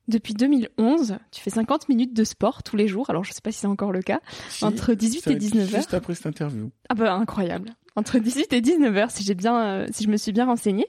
Depuis 0.08 0.34
2011, 0.34 1.18
tu 1.30 1.40
fais 1.40 1.50
50 1.50 1.88
minutes 1.88 2.14
de 2.14 2.24
sport 2.24 2.62
tous 2.62 2.76
les 2.76 2.88
jours. 2.88 3.08
Alors, 3.08 3.22
je 3.24 3.30
ne 3.30 3.34
sais 3.34 3.40
pas 3.40 3.52
si 3.52 3.60
c'est 3.60 3.66
encore 3.66 3.92
le 3.92 4.02
cas. 4.02 4.20
entre 4.60 4.94
18 4.94 5.28
et 5.28 5.34
19 5.36 5.62
heures. 5.62 5.80
Juste 5.80 5.94
après 5.94 6.14
cette 6.14 6.26
interview. 6.26 6.70
Ah 6.88 6.94
bah 6.94 7.14
incroyable. 7.14 7.70
Entre 7.94 8.18
18 8.18 8.52
et 8.52 8.60
19 8.60 8.96
heures, 8.96 9.10
si 9.10 9.22
j'ai 9.22 9.34
bien, 9.34 9.64
euh, 9.64 9.86
si 9.92 10.04
je 10.04 10.08
me 10.08 10.16
suis 10.16 10.32
bien 10.32 10.46
renseignée. 10.46 10.86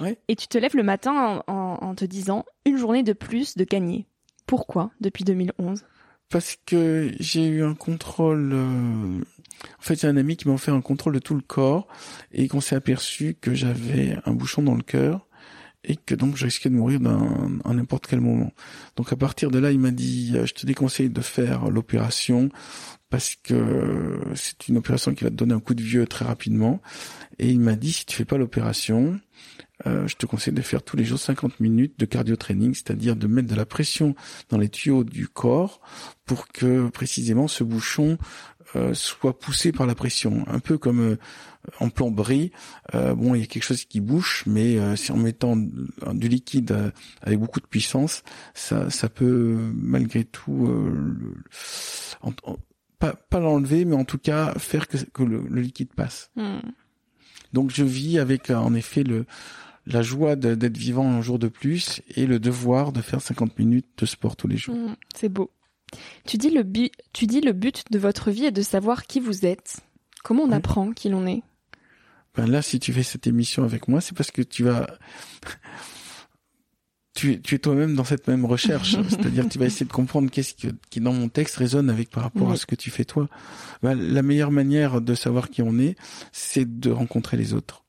Ouais. 0.00 0.18
Et 0.28 0.36
tu 0.36 0.48
te 0.48 0.58
lèves 0.58 0.74
le 0.74 0.82
matin 0.82 1.42
en, 1.46 1.94
te 1.94 2.04
disant 2.04 2.44
une 2.64 2.76
journée 2.76 3.02
de 3.02 3.12
plus 3.12 3.56
de 3.56 3.64
gagner. 3.64 4.06
Pourquoi 4.46 4.90
depuis 5.00 5.24
2011 5.24 5.84
Parce 6.30 6.56
que 6.66 7.12
j'ai 7.20 7.46
eu 7.46 7.62
un 7.62 7.74
contrôle. 7.74 8.52
Euh, 8.52 9.20
en 9.78 9.82
fait, 9.82 9.96
c'est 9.96 10.08
un 10.08 10.16
ami 10.16 10.36
qui 10.36 10.48
m'a 10.48 10.56
fait 10.56 10.70
un 10.70 10.80
contrôle 10.80 11.14
de 11.14 11.18
tout 11.18 11.34
le 11.34 11.42
corps 11.42 11.86
et 12.32 12.48
qu'on 12.48 12.60
s'est 12.60 12.76
aperçu 12.76 13.36
que 13.40 13.54
j'avais 13.54 14.18
un 14.24 14.32
bouchon 14.32 14.62
dans 14.62 14.74
le 14.74 14.82
cœur 14.82 15.25
et 15.86 15.96
que 15.96 16.14
donc 16.14 16.36
je 16.36 16.44
risquais 16.44 16.68
de 16.68 16.74
mourir 16.74 17.00
à 17.64 17.72
n'importe 17.72 18.06
quel 18.06 18.20
moment. 18.20 18.52
Donc 18.96 19.12
à 19.12 19.16
partir 19.16 19.50
de 19.50 19.58
là, 19.58 19.70
il 19.70 19.78
m'a 19.78 19.92
dit, 19.92 20.34
je 20.44 20.52
te 20.52 20.66
déconseille 20.66 21.10
de 21.10 21.20
faire 21.20 21.70
l'opération 21.70 22.50
parce 23.08 23.36
que 23.36 24.20
c'est 24.34 24.68
une 24.68 24.78
opération 24.78 25.14
qui 25.14 25.24
va 25.24 25.30
te 25.30 25.36
donner 25.36 25.54
un 25.54 25.60
coup 25.60 25.74
de 25.74 25.82
vieux 25.82 26.06
très 26.06 26.24
rapidement. 26.24 26.82
Et 27.38 27.50
il 27.50 27.60
m'a 27.60 27.76
dit, 27.76 27.92
si 27.92 28.04
tu 28.04 28.16
fais 28.16 28.24
pas 28.24 28.36
l'opération, 28.36 29.20
euh, 29.86 30.08
je 30.08 30.16
te 30.16 30.26
conseille 30.26 30.54
de 30.54 30.62
faire 30.62 30.82
tous 30.82 30.96
les 30.96 31.04
jours 31.04 31.18
50 31.18 31.60
minutes 31.60 31.98
de 31.98 32.06
cardio 32.06 32.34
training, 32.36 32.74
c'est-à-dire 32.74 33.14
de 33.14 33.26
mettre 33.26 33.48
de 33.48 33.54
la 33.54 33.66
pression 33.66 34.14
dans 34.48 34.58
les 34.58 34.68
tuyaux 34.68 35.04
du 35.04 35.28
corps 35.28 35.80
pour 36.24 36.48
que 36.48 36.88
précisément 36.88 37.46
ce 37.46 37.62
bouchon 37.62 38.18
euh, 38.74 38.94
soit 38.94 39.38
poussé 39.38 39.72
par 39.72 39.86
la 39.86 39.94
pression, 39.94 40.44
un 40.48 40.58
peu 40.58 40.78
comme 40.78 41.00
euh, 41.00 41.16
en 41.80 41.88
plomberie. 41.88 42.52
bon, 42.92 43.34
il 43.34 43.40
y 43.40 43.44
a 43.44 43.46
quelque 43.46 43.64
chose 43.64 43.84
qui 43.84 44.00
bouche, 44.00 44.44
mais 44.46 44.78
si 44.96 45.10
en 45.10 45.16
mettant 45.16 45.56
du 45.56 46.28
liquide 46.28 46.92
avec 47.22 47.40
beaucoup 47.40 47.58
de 47.58 47.66
puissance, 47.66 48.22
ça, 48.54 48.88
ça 48.88 49.08
peut 49.08 49.56
malgré 49.74 50.22
tout 50.22 50.70
pas, 53.00 53.14
pas 53.14 53.40
l'enlever, 53.40 53.84
mais 53.84 53.96
en 53.96 54.04
tout 54.04 54.18
cas 54.18 54.54
faire 54.54 54.86
que, 54.88 54.98
que 54.98 55.24
le, 55.24 55.44
liquide 55.48 55.92
passe. 55.94 56.30
Hmm. 56.36 56.60
Donc 57.52 57.70
je 57.70 57.82
vis 57.84 58.18
avec 58.20 58.50
en 58.50 58.74
effet 58.74 59.02
le 59.02 59.26
la 59.86 60.02
joie 60.02 60.34
d'être 60.34 60.76
vivant 60.76 61.08
un 61.08 61.22
jour 61.22 61.38
de 61.38 61.48
plus 61.48 62.02
et 62.16 62.26
le 62.26 62.40
devoir 62.40 62.92
de 62.92 63.00
faire 63.00 63.20
50 63.20 63.58
minutes 63.58 63.86
de 63.98 64.06
sport 64.06 64.36
tous 64.36 64.48
les 64.48 64.56
jours. 64.56 64.74
Hmm, 64.74 64.96
c'est 65.14 65.28
beau. 65.28 65.50
Tu 66.26 66.36
dis, 66.36 66.50
le 66.50 66.64
tu 67.12 67.26
dis 67.26 67.40
le 67.40 67.52
but 67.52 67.84
de 67.90 67.98
votre 67.98 68.30
vie 68.30 68.46
est 68.46 68.52
de 68.52 68.62
savoir 68.62 69.06
qui 69.06 69.20
vous 69.20 69.46
êtes. 69.46 69.78
Comment 70.24 70.42
on 70.42 70.52
apprend 70.52 70.92
qui 70.92 71.08
l'on 71.08 71.26
est 71.26 71.42
ben 72.34 72.50
Là, 72.50 72.62
si 72.62 72.80
tu 72.80 72.92
fais 72.92 73.04
cette 73.04 73.26
émission 73.26 73.62
avec 73.62 73.88
moi, 73.88 74.00
c'est 74.00 74.16
parce 74.16 74.30
que 74.30 74.42
tu 74.42 74.64
vas 74.64 74.86
tu, 77.16 77.40
es 77.54 77.58
toi-même 77.58 77.94
dans 77.94 78.04
cette 78.04 78.28
même 78.28 78.44
recherche. 78.44 78.96
C'est-à-dire 79.08 79.48
tu 79.48 79.58
vas 79.58 79.66
essayer 79.66 79.86
de 79.86 79.92
comprendre 79.92 80.30
qu'est-ce 80.30 80.54
qui, 80.54 81.00
dans 81.00 81.12
mon 81.12 81.28
texte 81.28 81.56
résonne 81.56 81.90
avec 81.90 82.10
par 82.10 82.22
rapport 82.22 82.52
à 82.52 82.56
ce 82.56 82.66
que 82.66 82.74
tu 82.74 82.90
fais 82.90 83.04
toi. 83.04 83.28
Ben, 83.82 83.94
la 83.94 84.22
meilleure 84.22 84.52
manière 84.52 85.00
de 85.00 85.14
savoir 85.14 85.48
qui 85.48 85.62
on 85.62 85.78
est, 85.78 85.96
c'est 86.30 86.78
de 86.78 86.90
rencontrer 86.90 87.36
les 87.36 87.54
autres. 87.54 87.84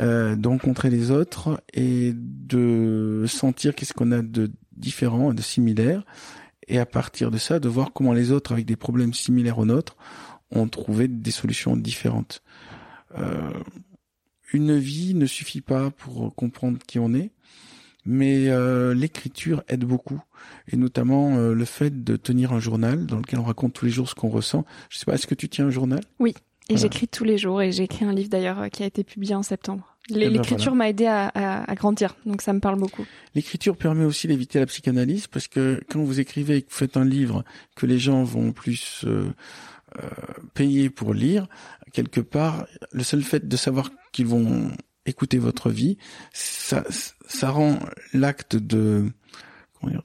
Euh, 0.00 0.34
de 0.34 0.48
rencontrer 0.48 0.90
les 0.90 1.10
autres 1.10 1.62
et 1.72 2.12
de 2.14 3.26
sentir 3.28 3.74
qu'est-ce 3.74 3.92
qu'on 3.92 4.12
a 4.12 4.22
de 4.22 4.50
différent 4.76 5.32
et 5.32 5.34
de 5.34 5.42
similaire. 5.42 6.04
Et 6.68 6.78
à 6.78 6.86
partir 6.86 7.30
de 7.30 7.38
ça, 7.38 7.58
de 7.60 7.68
voir 7.68 7.92
comment 7.92 8.12
les 8.12 8.30
autres, 8.32 8.52
avec 8.52 8.66
des 8.66 8.76
problèmes 8.76 9.14
similaires 9.14 9.58
aux 9.58 9.66
nôtres, 9.66 9.96
ont 10.50 10.68
trouvé 10.68 11.08
des 11.08 11.30
solutions 11.30 11.76
différentes. 11.76 12.42
Euh, 13.18 13.50
une 14.52 14.76
vie 14.76 15.14
ne 15.14 15.26
suffit 15.26 15.60
pas 15.60 15.90
pour 15.90 16.34
comprendre 16.34 16.78
qui 16.86 16.98
on 16.98 17.14
est 17.14 17.30
mais 18.06 18.48
euh, 18.48 18.94
l'écriture 18.94 19.62
aide 19.68 19.84
beaucoup 19.84 20.20
et 20.70 20.76
notamment 20.76 21.36
euh, 21.36 21.54
le 21.54 21.64
fait 21.64 22.04
de 22.04 22.16
tenir 22.16 22.52
un 22.52 22.60
journal 22.60 23.06
dans 23.06 23.16
lequel 23.16 23.38
on 23.38 23.44
raconte 23.44 23.72
tous 23.72 23.86
les 23.86 23.90
jours 23.90 24.08
ce 24.08 24.14
qu'on 24.14 24.28
ressent. 24.28 24.64
Je 24.90 24.98
sais 24.98 25.06
pas, 25.06 25.14
est-ce 25.14 25.26
que 25.26 25.34
tu 25.34 25.48
tiens 25.48 25.66
un 25.66 25.70
journal? 25.70 26.00
Oui, 26.18 26.34
et 26.68 26.76
j'écris 26.76 27.08
tous 27.08 27.24
les 27.24 27.38
jours 27.38 27.62
et 27.62 27.72
j'ai 27.72 27.84
écrit 27.84 28.04
un 28.04 28.12
livre 28.12 28.28
d'ailleurs 28.28 28.68
qui 28.70 28.82
a 28.82 28.86
été 28.86 29.04
publié 29.04 29.34
en 29.34 29.42
septembre. 29.42 29.93
Eh 30.10 30.14
ben 30.14 30.32
l'écriture 30.32 30.74
m'a 30.74 30.90
aidé 30.90 31.06
à, 31.06 31.28
à, 31.28 31.74
grandir, 31.74 32.14
donc 32.26 32.42
ça 32.42 32.52
me 32.52 32.60
parle 32.60 32.78
beaucoup. 32.78 33.06
L'écriture 33.34 33.76
permet 33.76 34.04
aussi 34.04 34.26
d'éviter 34.28 34.58
la 34.58 34.66
psychanalyse 34.66 35.26
parce 35.26 35.48
que 35.48 35.80
quand 35.88 36.02
vous 36.02 36.20
écrivez 36.20 36.56
et 36.56 36.62
que 36.62 36.70
vous 36.70 36.76
faites 36.76 36.96
un 36.98 37.06
livre 37.06 37.42
que 37.74 37.86
les 37.86 37.98
gens 37.98 38.22
vont 38.22 38.52
plus 38.52 39.04
euh, 39.06 39.30
payer 40.52 40.90
pour 40.90 41.14
lire, 41.14 41.46
quelque 41.92 42.20
part, 42.20 42.66
le 42.92 43.02
seul 43.02 43.22
fait 43.22 43.48
de 43.48 43.56
savoir 43.56 43.90
qu'ils 44.12 44.26
vont 44.26 44.70
écouter 45.06 45.38
votre 45.38 45.70
vie, 45.70 45.96
ça, 46.32 46.84
ça 47.26 47.50
rend 47.50 47.78
l'acte 48.12 48.56
de 48.56 49.06
dire, 49.88 50.02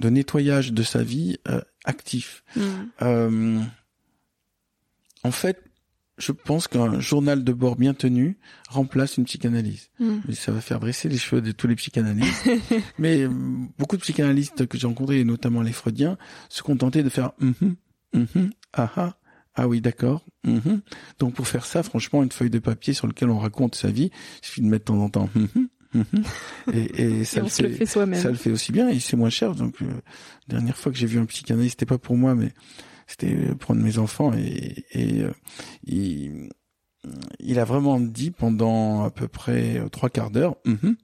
de 0.00 0.08
nettoyage 0.08 0.72
de 0.72 0.82
sa 0.82 1.02
vie 1.02 1.38
euh, 1.48 1.60
actif. 1.84 2.44
Mm. 2.56 2.62
Euh, 3.02 3.60
en 5.22 5.30
fait, 5.30 5.62
je 6.18 6.32
pense 6.32 6.68
qu'un 6.68 7.00
journal 7.00 7.42
de 7.42 7.52
bord 7.52 7.76
bien 7.76 7.94
tenu 7.94 8.38
remplace 8.68 9.16
une 9.16 9.24
psychanalyse. 9.24 9.90
Mm. 9.98 10.32
ça 10.32 10.52
va 10.52 10.60
faire 10.60 10.80
dresser 10.80 11.08
les 11.08 11.18
cheveux 11.18 11.42
de 11.42 11.52
tous 11.52 11.66
les 11.66 11.76
psychanalystes. 11.76 12.48
Mais 12.98 13.22
euh, 13.22 13.30
beaucoup 13.78 13.96
de 13.96 14.02
psychanalystes 14.02 14.66
que 14.66 14.78
j'ai 14.78 14.86
rencontrés, 14.86 15.20
et 15.20 15.24
notamment 15.24 15.62
les 15.62 15.72
freudiens, 15.72 16.16
se 16.48 16.62
contentaient 16.62 17.02
de 17.02 17.08
faire 17.08 17.32
mm 17.40 17.52
-hmm, 18.14 18.50
ah 18.72 18.92
ah, 18.96 19.16
ah 19.54 19.68
oui, 19.68 19.80
d'accord. 19.80 20.24
Mhm. 20.44 20.80
Donc 21.18 21.34
pour 21.34 21.46
faire 21.46 21.64
ça, 21.64 21.82
franchement, 21.82 22.22
une 22.22 22.32
feuille 22.32 22.50
de 22.50 22.58
papier 22.58 22.92
sur 22.94 23.06
lequel 23.06 23.30
on 23.30 23.38
raconte 23.38 23.74
sa 23.74 23.90
vie, 23.90 24.10
il 24.42 24.46
suffit 24.46 24.60
de 24.62 24.66
mettre 24.66 24.92
de 24.92 24.98
temps 24.98 25.04
en 25.04 25.08
temps. 25.08 25.30
Mhm, 25.34 25.68
mhm. 25.94 26.24
et, 26.72 27.02
et, 27.02 27.24
ça 27.24 27.40
le 27.40 27.48
fait, 27.48 27.86
ça 27.86 28.04
le 28.06 28.34
fait 28.34 28.50
aussi 28.50 28.72
bien 28.72 28.88
et 28.88 28.98
c'est 28.98 29.16
moins 29.16 29.30
cher. 29.30 29.54
Donc 29.54 29.80
euh, 29.82 29.86
dernière 30.48 30.76
fois 30.76 30.90
que 30.90 30.98
j'ai 30.98 31.06
vu 31.06 31.18
un 31.18 31.26
psychanalyste, 31.26 31.74
c'était 31.78 31.86
pas 31.86 31.98
pour 31.98 32.16
moi, 32.16 32.34
mais 32.34 32.52
c'était 33.06 33.34
de 33.34 33.74
mes 33.74 33.98
enfants 33.98 34.32
et, 34.32 34.84
et 34.92 35.22
euh, 35.22 35.32
il, 35.84 36.48
il 37.38 37.58
a 37.58 37.64
vraiment 37.64 38.00
dit 38.00 38.30
pendant 38.30 39.04
à 39.04 39.10
peu 39.10 39.28
près 39.28 39.82
trois 39.90 40.10
quarts 40.10 40.30
d'heure. 40.30 40.56
Mhm. 40.64 40.96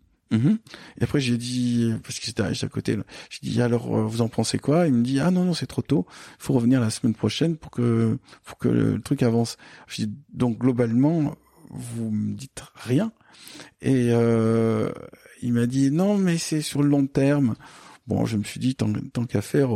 Et 1.01 1.03
après 1.03 1.19
j'ai 1.21 1.37
dit 1.37 1.93
parce 2.05 2.21
que 2.21 2.27
j'étais 2.27 2.43
à 2.43 2.69
côté, 2.69 2.97
j'ai 3.31 3.51
dit 3.51 3.61
alors 3.61 3.99
euh, 3.99 4.05
vous 4.05 4.23
en 4.23 4.29
pensez 4.29 4.59
quoi? 4.59 4.87
Il 4.87 4.95
me 4.95 5.03
dit 5.03 5.19
ah 5.19 5.33
non 5.33 5.45
non 5.45 5.55
c'est 5.55 5.67
trop 5.67 5.83
tôt, 5.83 6.07
il 6.09 6.45
faut 6.45 6.53
revenir 6.55 6.81
la 6.81 6.91
semaine 6.91 7.15
prochaine 7.15 7.57
pour 7.57 7.73
que 7.73 8.17
pour 8.45 8.57
que 8.57 8.69
le 8.69 9.01
truc 9.01 9.25
avance. 9.25 9.57
Je 9.89 10.05
dis 10.05 10.13
donc 10.33 10.59
globalement 10.59 11.35
vous 11.71 12.11
me 12.11 12.35
dites 12.35 12.63
rien 12.75 13.13
et 13.83 14.11
euh, 14.11 14.93
il 15.43 15.53
m'a 15.53 15.67
dit 15.67 15.91
non 15.91 16.17
mais 16.17 16.39
c'est 16.39 16.63
sur 16.63 16.83
le 16.83 16.89
long 16.89 17.09
terme. 17.09 17.57
Bon 18.07 18.27
je 18.27 18.37
me 18.37 18.45
suis 18.45 18.61
dit 18.61 18.75
tant, 18.75 18.93
tant 19.13 19.25
qu'à 19.25 19.43
faire 19.43 19.71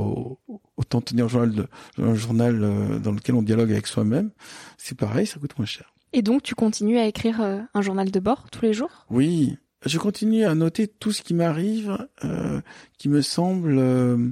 autant 0.77 1.01
tenir 1.01 1.27
un 1.27 1.29
journal, 1.29 1.69
un 1.99 2.15
journal 2.15 2.65
euh, 2.65 2.99
dans 2.99 3.13
lequel 3.13 3.35
on 3.35 3.43
dialogue 3.43 3.71
avec 3.71 3.87
soi-même. 3.87 4.31
C'est 4.77 4.97
pareil 4.97 5.27
ça 5.27 5.39
coûte 5.39 5.57
moins 5.59 5.67
cher. 5.67 5.95
Et 6.13 6.23
donc 6.23 6.43
tu 6.43 6.55
continues 6.55 6.99
à 6.99 7.07
écrire 7.07 7.41
euh, 7.41 7.61
un 7.75 7.83
journal 7.83 8.11
de 8.11 8.21
bord 8.21 8.51
tous 8.51 8.63
les 8.63 8.73
jours? 8.73 9.07
Oui, 9.11 9.57
je 9.87 9.99
continue 9.99 10.45
à 10.45 10.55
noter 10.55 10.89
tout 10.89 11.13
ce 11.13 11.23
qui 11.23 11.35
m'arrive, 11.35 11.99
euh, 12.25 12.61
qui 12.99 13.09
me 13.09 13.21
semble 13.21 13.79
euh, 13.79 14.31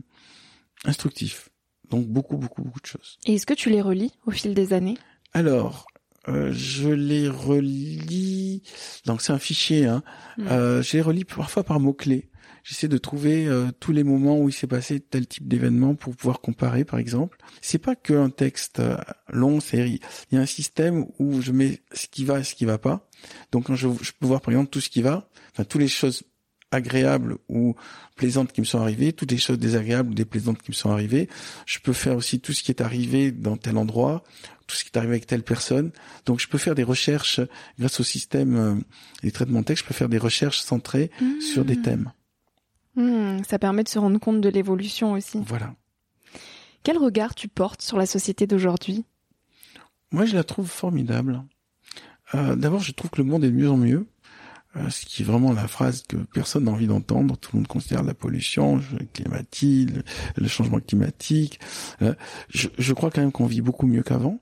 instructif. 0.85 1.51
Donc 1.91 2.07
beaucoup, 2.07 2.39
beaucoup, 2.39 2.63
beaucoup 2.63 2.81
de 2.81 2.87
choses. 2.87 3.19
Et 3.27 3.35
est-ce 3.35 3.47
que 3.47 3.55
tu 3.55 3.69
les 3.69 3.83
relis 3.83 4.13
au 4.27 4.31
fil 4.31 4.55
des 4.55 4.73
années? 4.73 4.97
Alors, 5.35 5.87
euh, 6.29 6.51
je 6.53 6.89
les 6.89 7.29
relis. 7.29 8.63
Donc 9.05 9.21
c'est 9.21 9.33
un 9.33 9.39
fichier. 9.39 9.87
Hein. 9.87 10.03
Hmm. 10.39 10.47
Je 10.49 10.97
les 10.97 11.03
relis 11.03 11.25
parfois 11.25 11.65
par 11.65 11.81
mots 11.81 11.93
clés. 11.93 12.31
J'essaie 12.65 12.89
de 12.89 12.99
trouver 12.99 13.47
euh, 13.47 13.71
tous 13.81 13.93
les 13.93 14.05
moments 14.05 14.39
où 14.39 14.49
il 14.49 14.53
s'est 14.53 14.67
passé 14.67 15.01
tel 15.01 15.27
type 15.27 15.49
d'événement 15.49 15.95
pour 15.95 16.15
pouvoir 16.15 16.41
comparer, 16.41 16.85
par 16.85 16.99
exemple. 16.99 17.39
C'est 17.61 17.79
pas 17.79 17.97
qu'un 17.97 18.31
texte 18.31 18.81
euh, 18.81 18.97
long, 19.29 19.61
c'est 19.61 19.89
il 19.89 20.01
y 20.31 20.37
a 20.37 20.41
un 20.41 20.47
système 20.47 21.07
où 21.19 21.41
je 21.41 21.53
mets 21.53 21.81
ce 21.93 22.07
qui 22.07 22.25
va 22.25 22.41
et 22.41 22.45
ce 22.45 22.55
qui 22.55 22.65
va 22.65 22.79
pas. 22.79 23.09
Donc 23.51 23.67
quand 23.67 23.75
je, 23.75 23.89
je 24.01 24.13
peux 24.19 24.27
voir 24.27 24.41
par 24.41 24.53
exemple 24.53 24.71
tout 24.71 24.81
ce 24.81 24.91
qui 24.91 25.03
va, 25.03 25.29
enfin 25.53 25.65
toutes 25.65 25.81
les 25.81 25.89
choses 25.89 26.23
agréables 26.73 27.37
ou 27.49 27.77
plaisantes 28.17 28.53
qui 28.53 28.61
me 28.61 28.67
sont 28.67 28.81
arrivées, 28.81 29.13
toutes 29.13 29.31
les 29.31 29.39
choses 29.39 29.59
désagréables 29.59 30.11
ou 30.11 30.15
déplaisantes 30.15 30.61
qui 30.61 30.71
me 30.71 30.75
sont 30.75 30.91
arrivées. 30.91 31.29
Je 31.67 31.79
peux 31.79 31.93
faire 31.93 32.17
aussi 32.17 32.41
tout 32.41 32.53
ce 32.53 32.63
qui 32.63 32.73
est 32.73 32.81
arrivé 32.81 33.31
dans 33.31 33.57
tel 33.57 33.77
endroit, 33.77 34.25
tout 34.67 34.75
ce 34.75 34.85
qui 34.85 34.91
est 34.93 34.97
arrivé 34.97 35.13
avec 35.13 35.27
telle 35.27 35.43
personne. 35.43 35.93
Donc 36.27 36.41
je 36.41 36.49
peux 36.49 36.59
faire 36.59 36.75
des 36.75 36.83
recherches 36.83 37.41
grâce 37.79 38.01
au 38.01 38.05
système 38.05 38.57
euh, 38.57 38.75
des 39.23 39.31
traitements 39.31 39.61
de 39.61 39.67
texte, 39.67 39.85
je 39.85 39.89
peux 39.89 39.95
faire 39.95 40.09
des 40.09 40.19
recherches 40.19 40.61
centrées 40.61 41.11
sur 41.41 41.65
des 41.65 41.77
mmh. 41.77 41.83
thèmes. 41.83 42.13
Hmm, 42.97 43.43
ça 43.49 43.59
permet 43.59 43.85
de 43.85 43.89
se 43.89 43.99
rendre 43.99 44.19
compte 44.19 44.41
de 44.41 44.49
l'évolution 44.49 45.13
aussi. 45.13 45.41
Voilà. 45.47 45.75
Quel 46.83 46.99
regard 46.99 47.35
tu 47.35 47.49
portes 47.49 47.83
sur 47.83 47.97
la 47.97 48.07
société 48.07 48.47
d'aujourd'hui? 48.47 49.05
Moi, 50.11 50.27
je 50.27 50.35
la 50.35 50.45
trouve 50.45 50.69
formidable. 50.69 51.43
Euh, 52.35 52.57
D'abord, 52.57 52.81
je 52.81 52.93
trouve 52.93 53.11
que 53.11 53.19
le 53.19 53.29
monde 53.29 53.45
est 53.45 53.51
de 53.51 53.57
mieux 53.57 53.71
en 53.71 53.77
mieux. 53.77 54.07
Euh, 54.77 54.89
ce 54.89 55.05
qui 55.05 55.23
est 55.23 55.25
vraiment 55.25 55.53
la 55.53 55.69
phrase 55.69 56.03
que 56.09 56.17
personne 56.17 56.65
n'a 56.65 56.71
envie 56.71 56.87
d'entendre. 56.87 57.37
Tout 57.37 57.51
le 57.53 57.59
monde 57.61 57.69
considère 57.69 58.03
la 58.03 58.15
pollution, 58.15 58.77
le 58.77 59.07
climatique, 59.13 59.91
le, 60.37 60.49
changement 60.49 60.81
climatique. 60.81 61.61
Euh, 62.01 62.15
je, 62.49 62.69
je, 62.79 62.93
crois 62.95 63.11
quand 63.11 63.21
même 63.21 63.33
qu'on 63.33 63.47
vit 63.47 63.61
beaucoup 63.61 63.87
mieux 63.87 64.03
qu'avant. 64.03 64.41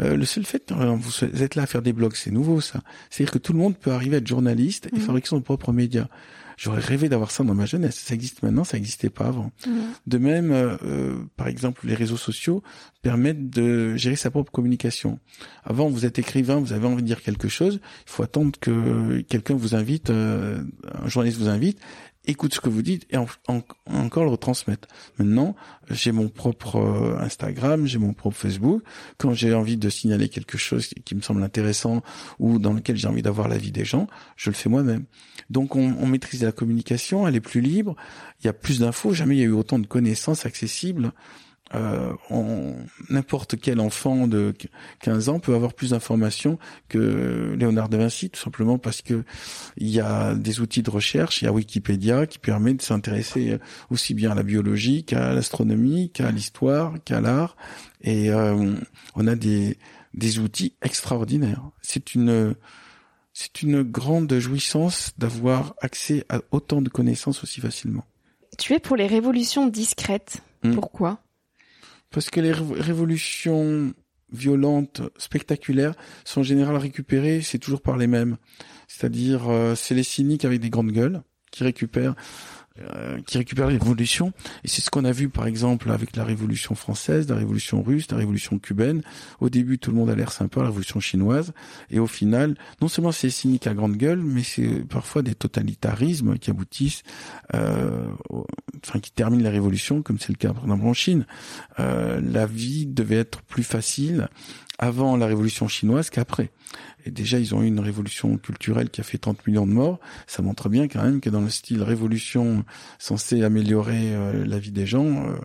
Le 0.00 0.24
seul 0.24 0.44
fait 0.44 0.72
vous 0.72 1.24
êtes 1.24 1.54
là 1.54 1.62
à 1.62 1.66
faire 1.66 1.80
des 1.80 1.92
blogs, 1.92 2.16
c'est 2.16 2.32
nouveau 2.32 2.60
ça. 2.60 2.82
C'est-à-dire 3.10 3.30
que 3.30 3.38
tout 3.38 3.52
le 3.52 3.60
monde 3.60 3.76
peut 3.76 3.92
arriver 3.92 4.16
à 4.16 4.18
être 4.18 4.26
journaliste 4.26 4.88
et 4.92 4.96
mmh. 4.96 5.00
fabriquer 5.00 5.28
son 5.28 5.40
propre 5.40 5.72
média. 5.72 6.08
J'aurais 6.56 6.80
rêvé 6.80 7.08
d'avoir 7.08 7.30
ça 7.30 7.44
dans 7.44 7.54
ma 7.54 7.66
jeunesse. 7.66 7.96
Ça 7.96 8.14
existe 8.14 8.42
maintenant, 8.42 8.64
ça 8.64 8.76
n'existait 8.76 9.10
pas 9.10 9.26
avant. 9.26 9.52
Mmh. 9.66 9.70
De 10.06 10.18
même, 10.18 10.52
euh, 10.52 10.76
euh, 10.84 11.14
par 11.36 11.48
exemple, 11.48 11.86
les 11.86 11.94
réseaux 11.94 12.16
sociaux 12.16 12.62
permettent 13.02 13.50
de 13.50 13.96
gérer 13.96 14.16
sa 14.16 14.30
propre 14.30 14.52
communication. 14.52 15.18
Avant, 15.64 15.88
vous 15.88 16.06
êtes 16.06 16.18
écrivain, 16.18 16.56
vous 16.56 16.72
avez 16.72 16.86
envie 16.86 17.02
de 17.02 17.06
dire 17.06 17.22
quelque 17.22 17.48
chose, 17.48 17.80
il 18.06 18.10
faut 18.10 18.22
attendre 18.22 18.52
que 18.60 19.20
quelqu'un 19.22 19.54
vous 19.54 19.74
invite, 19.74 20.10
euh, 20.10 20.62
un 21.02 21.08
journaliste 21.08 21.38
vous 21.38 21.48
invite, 21.48 21.78
écoutent 22.26 22.54
ce 22.54 22.60
que 22.60 22.68
vous 22.68 22.82
dites 22.82 23.06
et 23.10 23.16
encore 23.16 24.24
le 24.24 24.30
retransmettent. 24.30 24.88
Maintenant, 25.18 25.54
j'ai 25.90 26.12
mon 26.12 26.28
propre 26.28 26.76
euh, 26.76 27.18
Instagram, 27.18 27.86
j'ai 27.86 27.98
mon 27.98 28.12
propre 28.12 28.36
Facebook. 28.36 28.82
Quand 29.18 29.34
j'ai 29.34 29.54
envie 29.54 29.76
de 29.76 29.88
signaler 29.88 30.28
quelque 30.28 30.58
chose 30.58 30.88
qui 31.04 31.14
me 31.14 31.20
semble 31.20 31.42
intéressant 31.42 32.02
ou 32.38 32.58
dans 32.58 32.72
lequel 32.72 32.96
j'ai 32.96 33.08
envie 33.08 33.22
d'avoir 33.22 33.48
l'avis 33.48 33.72
des 33.72 33.84
gens, 33.84 34.06
je 34.36 34.50
le 34.50 34.54
fais 34.54 34.68
moi-même. 34.68 35.04
Donc 35.50 35.76
on, 35.76 35.94
on 36.00 36.06
maîtrise 36.06 36.42
la 36.42 36.52
communication, 36.52 37.28
elle 37.28 37.36
est 37.36 37.40
plus 37.40 37.60
libre, 37.60 37.96
il 38.40 38.46
y 38.46 38.48
a 38.48 38.52
plus 38.52 38.80
d'infos, 38.80 39.12
jamais 39.12 39.36
il 39.36 39.40
y 39.40 39.42
a 39.42 39.46
eu 39.46 39.52
autant 39.52 39.78
de 39.78 39.86
connaissances 39.86 40.46
accessibles 40.46 41.12
euh, 41.74 42.12
n'importe 43.10 43.56
quel 43.60 43.80
enfant 43.80 44.26
de 44.26 44.54
15 45.00 45.28
ans 45.28 45.38
peut 45.38 45.54
avoir 45.54 45.74
plus 45.74 45.90
d'informations 45.90 46.58
que 46.88 47.54
Léonard 47.58 47.88
de 47.88 47.96
Vinci, 47.96 48.30
tout 48.30 48.40
simplement 48.40 48.78
parce 48.78 49.02
que 49.02 49.24
il 49.76 49.88
y 49.88 50.00
a 50.00 50.34
des 50.34 50.60
outils 50.60 50.82
de 50.82 50.90
recherche, 50.90 51.42
il 51.42 51.46
y 51.46 51.48
a 51.48 51.52
Wikipédia 51.52 52.26
qui 52.26 52.38
permet 52.38 52.74
de 52.74 52.82
s'intéresser 52.82 53.58
aussi 53.90 54.14
bien 54.14 54.32
à 54.32 54.34
la 54.34 54.42
biologie 54.42 55.04
qu'à 55.04 55.32
l'astronomie, 55.32 56.10
qu'à 56.10 56.30
l'histoire, 56.30 56.94
qu'à 57.04 57.20
l'art, 57.20 57.56
et 58.02 58.30
euh, 58.30 58.74
on 59.14 59.26
a 59.26 59.34
des 59.34 59.76
des 60.14 60.38
outils 60.38 60.76
extraordinaires. 60.80 61.62
C'est 61.82 62.14
une 62.14 62.54
c'est 63.32 63.62
une 63.62 63.82
grande 63.82 64.32
jouissance 64.38 65.12
d'avoir 65.18 65.74
accès 65.80 66.24
à 66.28 66.40
autant 66.52 66.80
de 66.80 66.88
connaissances 66.88 67.42
aussi 67.42 67.60
facilement. 67.60 68.04
Tu 68.58 68.72
es 68.74 68.78
pour 68.78 68.96
les 68.96 69.08
révolutions 69.08 69.66
discrètes. 69.66 70.38
Hmm. 70.62 70.74
Pourquoi? 70.74 71.18
Parce 72.14 72.30
que 72.30 72.40
les 72.40 72.52
révolutions 72.52 73.92
violentes, 74.32 75.02
spectaculaires, 75.18 75.94
sont 76.24 76.40
en 76.40 76.44
général 76.44 76.76
récupérées, 76.76 77.40
c'est 77.42 77.58
toujours 77.58 77.82
par 77.82 77.96
les 77.96 78.06
mêmes. 78.06 78.36
C'est-à-dire, 78.86 79.48
euh, 79.48 79.74
c'est 79.74 79.96
les 79.96 80.04
cyniques 80.04 80.44
avec 80.44 80.60
des 80.60 80.70
grandes 80.70 80.92
gueules 80.92 81.22
qui 81.50 81.64
récupèrent 81.64 82.14
euh, 82.80 83.20
qui 83.24 83.38
récupère 83.38 83.68
les 83.68 83.76
révolutions. 83.76 84.32
Et 84.64 84.68
c'est 84.68 84.80
ce 84.80 84.90
qu'on 84.90 85.04
a 85.04 85.12
vu, 85.12 85.28
par 85.28 85.46
exemple, 85.46 85.92
avec 85.92 86.16
la 86.16 86.24
Révolution 86.24 86.74
française, 86.74 87.28
la 87.28 87.36
Révolution 87.36 87.84
russe, 87.84 88.10
la 88.10 88.16
Révolution 88.16 88.58
cubaine. 88.58 89.02
Au 89.38 89.48
début, 89.48 89.78
tout 89.78 89.92
le 89.92 89.96
monde 89.96 90.10
a 90.10 90.16
l'air 90.16 90.32
sympa, 90.32 90.58
la 90.58 90.66
Révolution 90.66 90.98
chinoise. 90.98 91.52
Et 91.90 92.00
au 92.00 92.08
final, 92.08 92.56
non 92.82 92.88
seulement 92.88 93.12
c'est 93.12 93.30
cynique 93.30 93.68
à 93.68 93.74
grande 93.74 93.96
gueule, 93.96 94.18
mais 94.18 94.42
c'est 94.42 94.84
parfois 94.88 95.22
des 95.22 95.36
totalitarismes 95.36 96.36
qui 96.36 96.50
aboutissent, 96.50 97.04
euh, 97.54 98.08
enfin, 98.84 98.98
qui 98.98 99.12
terminent 99.12 99.44
la 99.44 99.50
Révolution, 99.50 100.02
comme 100.02 100.18
c'est 100.18 100.32
le 100.32 100.38
cas, 100.38 100.52
par 100.52 100.64
exemple, 100.64 100.84
en 100.84 100.94
Chine. 100.94 101.26
Euh, 101.78 102.20
la 102.20 102.44
vie 102.44 102.86
devait 102.86 103.18
être 103.18 103.42
plus 103.42 103.62
facile 103.62 104.28
avant 104.78 105.16
la 105.16 105.26
Révolution 105.26 105.68
chinoise 105.68 106.10
qu'après. 106.10 106.50
Et 107.06 107.10
déjà, 107.10 107.38
ils 107.38 107.54
ont 107.54 107.62
eu 107.62 107.66
une 107.66 107.80
révolution 107.80 108.36
culturelle 108.38 108.90
qui 108.90 109.00
a 109.00 109.04
fait 109.04 109.18
30 109.18 109.46
millions 109.46 109.66
de 109.66 109.72
morts. 109.72 110.00
Ça 110.26 110.42
montre 110.42 110.68
bien 110.68 110.88
quand 110.88 111.02
même 111.02 111.20
que 111.20 111.30
dans 111.30 111.40
le 111.40 111.50
style 111.50 111.82
révolution 111.82 112.64
censée 112.98 113.42
améliorer 113.42 114.14
euh, 114.14 114.44
la 114.44 114.58
vie 114.58 114.72
des 114.72 114.86
gens, 114.86 115.28
euh, 115.28 115.36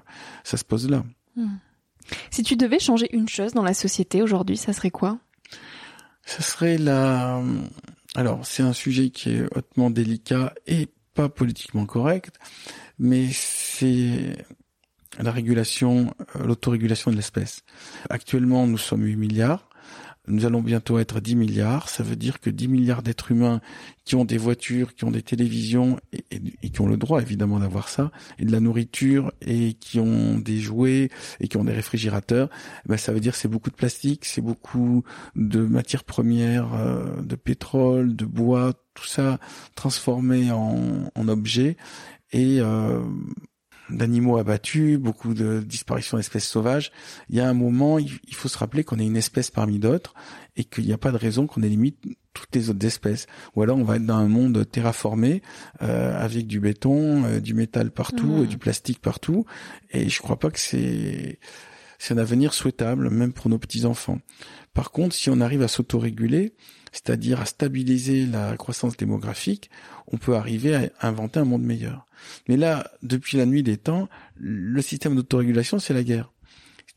ça 0.43 0.57
se 0.57 0.63
pose 0.63 0.89
là. 0.89 1.03
Hmm. 1.35 1.57
Si 2.31 2.43
tu 2.43 2.55
devais 2.55 2.79
changer 2.79 3.13
une 3.15 3.29
chose 3.29 3.53
dans 3.53 3.63
la 3.63 3.73
société 3.73 4.21
aujourd'hui, 4.21 4.57
ça 4.57 4.73
serait 4.73 4.91
quoi? 4.91 5.19
Ça 6.25 6.41
serait 6.41 6.77
la... 6.77 7.41
Alors, 8.15 8.45
c'est 8.45 8.63
un 8.63 8.73
sujet 8.73 9.09
qui 9.09 9.31
est 9.31 9.43
hautement 9.55 9.89
délicat 9.91 10.53
et 10.65 10.87
pas 11.13 11.29
politiquement 11.29 11.85
correct, 11.85 12.39
mais 12.97 13.27
c'est 13.31 14.37
la 15.23 15.31
régulation, 15.31 16.13
euh, 16.35 16.45
l'autorégulation 16.45 17.11
de 17.11 17.15
l'espèce. 17.15 17.63
Actuellement, 18.09 18.67
nous 18.67 18.77
sommes 18.77 19.03
8 19.03 19.15
milliards. 19.15 19.69
Nous 20.27 20.45
allons 20.45 20.61
bientôt 20.61 20.99
être 20.99 21.19
10 21.19 21.35
milliards. 21.35 21.89
Ça 21.89 22.03
veut 22.03 22.15
dire 22.15 22.39
que 22.39 22.51
10 22.51 22.67
milliards 22.67 23.01
d'êtres 23.01 23.31
humains 23.31 23.61
qui 24.05 24.15
ont 24.15 24.25
des 24.25 24.37
voitures, 24.37 24.93
qui 24.93 25.03
ont 25.05 25.11
des 25.11 25.23
télévisions 25.23 25.99
et, 26.13 26.69
qui 26.69 26.81
ont 26.81 26.87
le 26.87 26.97
droit 26.97 27.21
évidemment 27.21 27.59
d'avoir 27.59 27.89
ça, 27.89 28.11
et 28.37 28.45
de 28.45 28.51
la 28.51 28.59
nourriture 28.59 29.31
et 29.41 29.73
qui 29.73 29.99
ont 29.99 30.37
des 30.37 30.59
jouets 30.59 31.09
et 31.39 31.47
qui 31.47 31.57
ont 31.57 31.63
des 31.63 31.73
réfrigérateurs, 31.73 32.49
eh 32.85 32.89
ben 32.89 32.97
ça 32.97 33.11
veut 33.11 33.19
dire 33.19 33.33
c'est 33.33 33.47
beaucoup 33.47 33.71
de 33.71 33.75
plastique, 33.75 34.25
c'est 34.25 34.41
beaucoup 34.41 35.03
de 35.35 35.61
matières 35.61 36.03
premières, 36.03 36.73
euh, 36.75 37.21
de 37.21 37.35
pétrole, 37.35 38.15
de 38.15 38.25
bois, 38.25 38.73
tout 38.93 39.07
ça 39.07 39.39
transformé 39.75 40.51
en, 40.51 41.11
en 41.15 41.27
objets. 41.27 41.75
Et 42.31 42.59
euh, 42.59 43.01
d'animaux 43.89 44.37
abattus, 44.37 44.97
beaucoup 44.97 45.33
de 45.33 45.59
disparitions 45.59 46.17
d'espèces 46.17 46.47
sauvages. 46.47 46.91
Il 47.29 47.35
y 47.35 47.39
a 47.39 47.49
un 47.49 47.53
moment, 47.53 47.99
il 47.99 48.19
faut 48.33 48.47
se 48.47 48.57
rappeler 48.57 48.83
qu'on 48.83 48.99
est 48.99 49.05
une 49.05 49.17
espèce 49.17 49.49
parmi 49.51 49.79
d'autres 49.79 50.13
et 50.55 50.63
qu'il 50.63 50.85
n'y 50.85 50.93
a 50.93 50.97
pas 50.97 51.11
de 51.11 51.17
raison 51.17 51.47
qu'on 51.47 51.63
élimine 51.63 51.93
toutes 52.33 52.53
les 52.53 52.69
autres 52.69 52.85
espèces. 52.85 53.27
Ou 53.55 53.61
alors 53.61 53.77
on 53.77 53.83
va 53.83 53.97
être 53.97 54.05
dans 54.05 54.17
un 54.17 54.27
monde 54.27 54.69
terraformé 54.69 55.41
euh, 55.81 56.17
avec 56.17 56.47
du 56.47 56.59
béton, 56.59 57.23
euh, 57.25 57.39
du 57.39 57.53
métal 57.53 57.91
partout, 57.91 58.43
mmh. 58.43 58.47
du 58.47 58.57
plastique 58.57 59.01
partout. 59.01 59.45
Et 59.91 60.09
je 60.09 60.21
crois 60.21 60.37
pas 60.37 60.49
que 60.49 60.59
c'est 60.59 61.39
c'est 61.99 62.15
un 62.15 62.17
avenir 62.17 62.53
souhaitable, 62.53 63.09
même 63.11 63.33
pour 63.33 63.49
nos 63.49 63.59
petits 63.59 63.85
enfants. 63.85 64.19
Par 64.73 64.91
contre, 64.91 65.13
si 65.13 65.29
on 65.29 65.41
arrive 65.41 65.61
à 65.61 65.67
s'autoréguler, 65.67 66.53
c'est-à-dire 66.91 67.39
à 67.41 67.45
stabiliser 67.45 68.25
la 68.25 68.57
croissance 68.57 68.97
démographique, 68.97 69.69
on 70.07 70.17
peut 70.17 70.35
arriver 70.35 70.75
à 70.75 71.07
inventer 71.07 71.39
un 71.39 71.45
monde 71.45 71.63
meilleur. 71.63 72.05
Mais 72.47 72.57
là, 72.57 72.89
depuis 73.03 73.37
la 73.37 73.45
nuit 73.45 73.63
des 73.63 73.77
temps, 73.77 74.09
le 74.37 74.81
système 74.81 75.15
d'autorégulation, 75.15 75.77
c'est 75.77 75.93
la 75.93 76.03
guerre. 76.03 76.31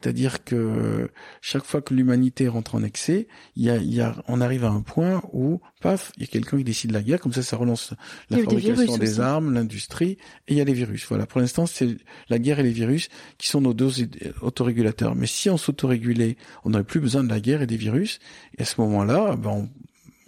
C'est-à-dire 0.02 0.42
que 0.44 1.10
chaque 1.40 1.64
fois 1.64 1.80
que 1.80 1.94
l'humanité 1.94 2.48
rentre 2.48 2.74
en 2.74 2.82
excès, 2.82 3.28
il 3.54 3.64
y 3.64 4.00
a, 4.00 4.14
on 4.26 4.40
arrive 4.40 4.64
à 4.64 4.70
un 4.70 4.80
point 4.80 5.22
où, 5.32 5.60
paf, 5.80 6.12
il 6.16 6.22
y 6.22 6.24
a 6.24 6.26
quelqu'un 6.26 6.58
qui 6.58 6.64
décide 6.64 6.90
la 6.90 7.02
guerre, 7.02 7.20
comme 7.20 7.32
ça, 7.32 7.42
ça 7.42 7.56
relance 7.56 7.94
la 8.30 8.38
fabrication 8.38 8.98
des, 8.98 9.20
armes, 9.20 9.52
l'industrie, 9.54 10.18
et 10.48 10.54
il 10.54 10.56
y 10.56 10.60
a 10.60 10.64
les 10.64 10.72
virus. 10.72 11.06
Voilà, 11.08 11.26
pour 11.26 11.40
l'instant, 11.40 11.66
c'est 11.66 11.96
la 12.28 12.38
guerre 12.38 12.58
et 12.58 12.64
les 12.64 12.72
virus 12.72 13.08
qui 13.38 13.48
sont 13.48 13.60
nos 13.60 13.74
deux 13.74 13.92
autorégulateurs. 14.40 15.14
Mais 15.14 15.26
si 15.26 15.50
on 15.50 15.56
s'autorégulait, 15.56 16.36
on 16.64 16.70
n'aurait 16.70 16.84
plus 16.84 17.00
besoin 17.00 17.22
de 17.22 17.28
la 17.28 17.40
guerre 17.40 17.62
et 17.62 17.66
des 17.66 17.76
virus, 17.76 18.18
et 18.58 18.62
à 18.62 18.64
ce 18.64 18.80
moment-là, 18.80 19.36
ben, 19.36 19.68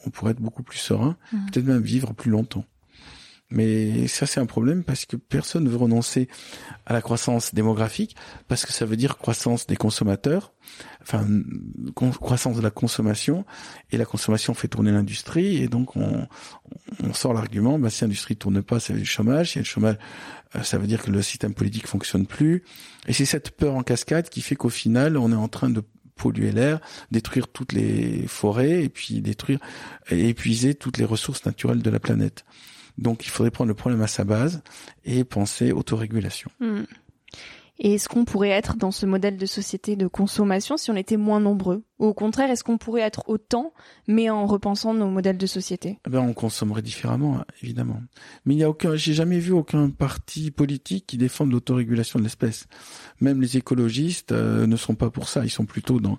on, 0.07 0.11
pourrait 0.11 0.33
être 0.33 0.41
beaucoup 0.41 0.63
plus 0.63 0.79
serein, 0.79 1.17
mmh. 1.33 1.47
peut-être 1.47 1.67
même 1.67 1.83
vivre 1.83 2.13
plus 2.13 2.31
longtemps. 2.31 2.65
Mais 3.55 4.09
ça, 4.09 4.27
c'est 4.27 4.41
un 4.41 4.47
problème 4.47 4.83
parce 4.83 5.07
que 5.07 5.17
personne 5.17 5.65
ne 5.65 5.71
veut 5.71 5.77
renoncer 5.77 6.29
à 6.87 6.93
la 6.93 7.01
croissance 7.01 7.55
démographique 7.55 8.17
parce 8.49 8.67
que 8.67 8.73
ça 8.73 8.85
veut 8.85 8.97
dire 8.97 9.17
croissance 9.17 9.69
des 9.69 9.77
consommateurs, 9.77 10.53
enfin 11.03 11.25
croissance 11.95 12.57
de 12.57 12.63
la 12.63 12.71
consommation 12.71 13.45
et 13.93 13.97
la 13.97 14.05
consommation 14.05 14.55
fait 14.55 14.67
tourner 14.67 14.91
l'industrie 14.91 15.63
et 15.63 15.69
donc 15.69 15.97
on, 15.97 16.27
on 17.03 17.13
sort 17.15 17.33
l'argument 17.33 17.79
bah 17.79 17.91
si 17.91 18.03
l'industrie 18.03 18.37
tourne 18.37 18.61
pas, 18.61 18.81
c'est 18.81 18.93
du 18.93 19.05
chômage, 19.05 19.53
si 19.53 19.59
le 19.59 19.65
chômage, 19.65 19.99
euh, 20.57 20.63
ça 20.65 20.77
veut 20.77 20.89
dire 20.89 21.03
que 21.03 21.13
le 21.13 21.23
système 21.23 21.55
politique 21.55 21.87
fonctionne 21.87 22.27
plus 22.27 22.65
et 23.07 23.13
c'est 23.13 23.25
cette 23.25 23.53
peur 23.53 23.77
en 23.77 23.85
cascade 23.85 24.29
qui 24.29 24.41
fait 24.41 24.57
qu'au 24.57 24.69
final 24.69 25.17
on 25.17 25.31
est 25.31 25.37
en 25.37 25.49
train 25.49 25.71
de 25.71 25.83
polluer 26.17 26.51
l'air, 26.51 26.81
détruire 27.13 27.47
toutes 27.49 27.73
les 27.73 28.27
forêts 28.27 28.83
et 28.83 28.89
puis 28.89 29.21
détruire 29.21 29.61
et 30.11 30.29
épuiser 30.29 30.75
toutes 30.75 30.99
les 30.99 31.05
ressources 31.05 31.45
naturelles 31.45 31.83
de 31.83 31.91
la 31.91 32.01
planète. 32.01 32.45
Donc 32.99 33.27
il 33.27 33.31
faudrait 33.31 33.51
prendre 33.51 33.69
le 33.69 33.75
problème 33.75 34.03
à 34.03 34.07
sa 34.07 34.25
base 34.25 34.63
et 35.05 35.25
penser 35.25 35.73
autorégulation. 35.73 36.51
Hmm. 36.61 36.83
Et 37.79 37.95
est-ce 37.95 38.09
qu'on 38.09 38.25
pourrait 38.25 38.51
être 38.51 38.77
dans 38.77 38.93
ce 38.93 39.05
modèle 39.05 39.37
de 39.37 39.47
société 39.47 39.97
de 39.97 40.07
consommation 40.07 40.77
si 40.77 40.91
on 40.91 40.97
était 40.97 41.17
moins 41.17 41.41
nombreux? 41.41 41.83
Au 42.05 42.13
contraire, 42.13 42.51
est-ce 42.51 42.63
qu'on 42.63 42.77
pourrait 42.77 43.01
être 43.01 43.23
autant, 43.29 43.73
mais 44.07 44.29
en 44.29 44.45
repensant 44.45 44.93
nos 44.93 45.09
modèles 45.09 45.39
de 45.39 45.47
société? 45.47 45.99
Eh 46.07 46.11
ben, 46.11 46.21
On 46.21 46.35
consommerait 46.35 46.83
différemment, 46.83 47.43
évidemment. 47.63 48.03
Mais 48.45 48.55
il 48.55 48.59
y 48.59 48.63
a 48.63 48.69
aucun, 48.69 48.95
j'ai 48.95 49.15
jamais 49.15 49.39
vu 49.39 49.53
aucun 49.53 49.89
parti 49.89 50.51
politique 50.51 51.07
qui 51.07 51.17
défende 51.17 51.51
l'autorégulation 51.51 52.19
de 52.19 52.25
l'espèce. 52.25 52.67
Même 53.23 53.41
les 53.41 53.57
écologistes 53.57 54.33
euh, 54.33 54.67
ne 54.67 54.77
sont 54.77 54.95
pas 54.95 55.09
pour 55.09 55.31
ça. 55.31 55.45
Ils 55.45 55.51
sont 55.51 55.65
plutôt 55.65 55.99
dans, 55.99 56.19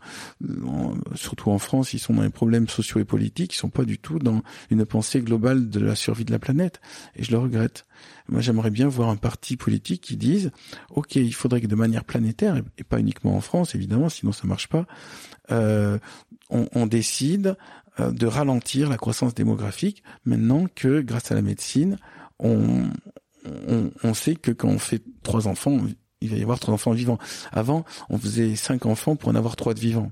surtout 1.14 1.52
en 1.52 1.60
France, 1.60 1.94
ils 1.94 2.00
sont 2.00 2.16
dans 2.16 2.24
les 2.24 2.30
problèmes 2.32 2.68
sociaux 2.68 3.00
et 3.00 3.06
politiques. 3.06 3.54
Ils 3.54 3.60
sont 3.60 3.70
pas 3.70 3.86
du 3.86 4.00
tout 4.00 4.18
dans 4.18 4.42
une 4.72 4.86
pensée 4.86 5.22
globale 5.22 5.70
de 5.70 5.80
la 5.80 5.94
survie 5.94 6.26
de 6.26 6.32
la 6.32 6.40
planète. 6.40 6.82
Et 7.16 7.24
je 7.24 7.30
le 7.30 7.38
regrette. 7.38 7.86
Moi, 8.28 8.42
j'aimerais 8.42 8.72
bien 8.72 8.88
voir 8.88 9.10
un 9.10 9.18
parti 9.18 9.56
politique 9.56 10.02
qui 10.02 10.18
dise, 10.18 10.52
OK, 10.90 11.16
il 11.16 11.34
faudrait 11.34 11.62
que 11.62 11.68
de 11.68 11.76
manière 11.76 12.04
planétaire, 12.04 12.60
et 12.78 12.84
pas 12.84 13.00
uniquement 13.00 13.36
en 13.36 13.42
France, 13.42 13.76
évidemment, 13.76 14.10
sinon 14.10 14.32
ça 14.32 14.48
marche 14.48 14.68
pas, 14.68 14.88
on, 15.50 16.68
on, 16.74 16.86
décide 16.86 17.56
euh, 18.00 18.12
de 18.12 18.28
ralentir 18.28 18.90
la 18.90 18.98
croissance 18.98 19.34
démographique 19.34 20.04
maintenant 20.26 20.66
que, 20.74 21.02
grâce 21.02 21.32
à 21.32 21.36
la 21.36 21.42
médecine, 21.42 21.98
on, 22.40 22.90
on, 23.68 23.92
on 24.04 24.14
sait 24.14 24.36
que 24.36 24.52
quand 24.52 24.68
on 24.68 24.80
fait 24.80 25.02
trois 25.24 25.48
enfants, 25.48 25.80
il 26.22 26.30
va 26.30 26.38
y 26.38 26.42
avoir 26.42 26.60
trois 26.60 26.74
enfants 26.74 26.92
vivants. 26.92 27.18
Avant, 27.52 27.86
on 28.10 28.18
faisait 28.18 28.56
cinq 28.56 28.86
enfants 28.86 29.16
pour 29.16 29.30
en 29.30 29.36
avoir 29.36 29.56
trois 29.56 29.74
de 29.74 29.80
vivants. 29.80 30.12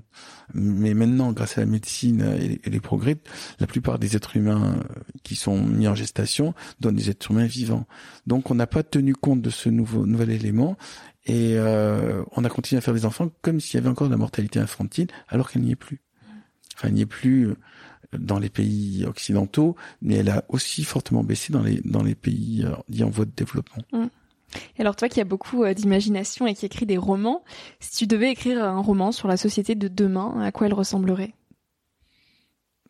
Mais 0.54 0.94
maintenant, 0.94 1.32
grâce 1.32 1.58
à 1.58 1.62
la 1.62 1.66
médecine 1.66 2.22
et 2.64 2.70
les 2.70 2.80
progrès, 2.80 3.16
la 3.60 3.66
plupart 3.66 3.98
des 3.98 4.16
êtres 4.16 4.36
humains 4.36 4.76
euh, 4.76 5.02
qui 5.22 5.36
sont 5.36 5.62
mis 5.62 5.88
en 5.88 5.94
gestation 5.94 6.54
donnent 6.80 6.96
des 6.96 7.10
êtres 7.10 7.30
humains 7.30 7.46
vivants. 7.46 7.86
Donc, 8.26 8.50
on 8.50 8.54
n'a 8.54 8.66
pas 8.66 8.82
tenu 8.82 9.14
compte 9.14 9.42
de 9.42 9.50
ce 9.50 9.68
nouveau 9.68 10.06
nouvel 10.06 10.30
élément 10.30 10.76
et 11.26 11.54
euh, 11.56 12.22
on 12.32 12.44
a 12.44 12.48
continué 12.48 12.78
à 12.78 12.80
faire 12.80 12.94
des 12.94 13.06
enfants 13.06 13.30
comme 13.42 13.60
s'il 13.60 13.74
y 13.74 13.78
avait 13.78 13.88
encore 13.88 14.08
de 14.08 14.12
la 14.12 14.18
mortalité 14.18 14.58
infantile, 14.58 15.08
alors 15.28 15.50
qu'elle 15.50 15.62
n'y 15.62 15.72
est 15.72 15.76
plus. 15.76 16.00
Enfin, 16.74 16.88
il 16.88 16.94
n'y 16.94 17.02
est 17.02 17.06
plus 17.06 17.54
dans 18.18 18.38
les 18.38 18.50
pays 18.50 19.04
occidentaux, 19.06 19.76
mais 20.02 20.16
elle 20.16 20.30
a 20.30 20.44
aussi 20.48 20.84
fortement 20.84 21.24
baissé 21.24 21.52
dans 21.52 21.62
les 21.62 21.80
dans 21.84 22.02
les 22.02 22.14
pays 22.14 22.64
dits 22.88 23.04
en 23.04 23.10
voie 23.10 23.24
de 23.24 23.32
développement. 23.34 23.82
Mmh. 23.92 24.06
Alors 24.78 24.96
toi 24.96 25.08
qui 25.08 25.20
as 25.20 25.24
beaucoup 25.24 25.66
d'imagination 25.72 26.46
et 26.46 26.54
qui 26.54 26.66
écris 26.66 26.86
des 26.86 26.96
romans, 26.96 27.42
si 27.80 27.96
tu 27.96 28.06
devais 28.06 28.30
écrire 28.30 28.62
un 28.62 28.80
roman 28.80 29.12
sur 29.12 29.28
la 29.28 29.36
société 29.36 29.74
de 29.74 29.88
demain, 29.88 30.40
à 30.40 30.52
quoi 30.52 30.66
elle 30.66 30.74
ressemblerait? 30.74 31.34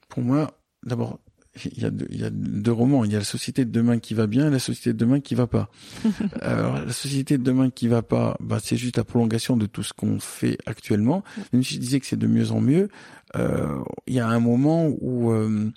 Pour 0.08 0.22
moi, 0.22 0.58
d'abord, 0.84 1.18
il 1.64 1.82
y, 1.82 1.84
a 1.84 1.90
deux, 1.90 2.06
il 2.10 2.20
y 2.20 2.24
a 2.24 2.30
deux 2.30 2.72
romans. 2.72 3.04
Il 3.04 3.12
y 3.12 3.16
a 3.16 3.18
la 3.18 3.24
société 3.24 3.64
de 3.64 3.70
demain 3.70 3.98
qui 3.98 4.14
va 4.14 4.26
bien 4.26 4.48
et 4.48 4.50
la 4.50 4.58
société 4.58 4.92
de 4.92 4.98
demain 4.98 5.20
qui 5.20 5.34
va 5.34 5.46
pas. 5.46 5.70
Alors, 6.40 6.74
la 6.84 6.92
société 6.92 7.38
de 7.38 7.42
demain 7.42 7.70
qui 7.70 7.88
va 7.88 8.02
pas, 8.02 8.36
bah, 8.40 8.58
c'est 8.62 8.76
juste 8.76 8.96
la 8.96 9.04
prolongation 9.04 9.56
de 9.56 9.66
tout 9.66 9.82
ce 9.82 9.92
qu'on 9.92 10.18
fait 10.18 10.58
actuellement. 10.66 11.22
Même 11.52 11.62
si 11.62 11.74
je 11.74 11.80
disais 11.80 12.00
que 12.00 12.06
c'est 12.06 12.18
de 12.18 12.26
mieux 12.26 12.50
en 12.50 12.60
mieux, 12.60 12.88
euh, 13.36 13.82
il 14.06 14.14
y 14.14 14.20
a 14.20 14.26
un 14.26 14.40
moment 14.40 14.88
où, 15.00 15.30
euh, 15.30 15.70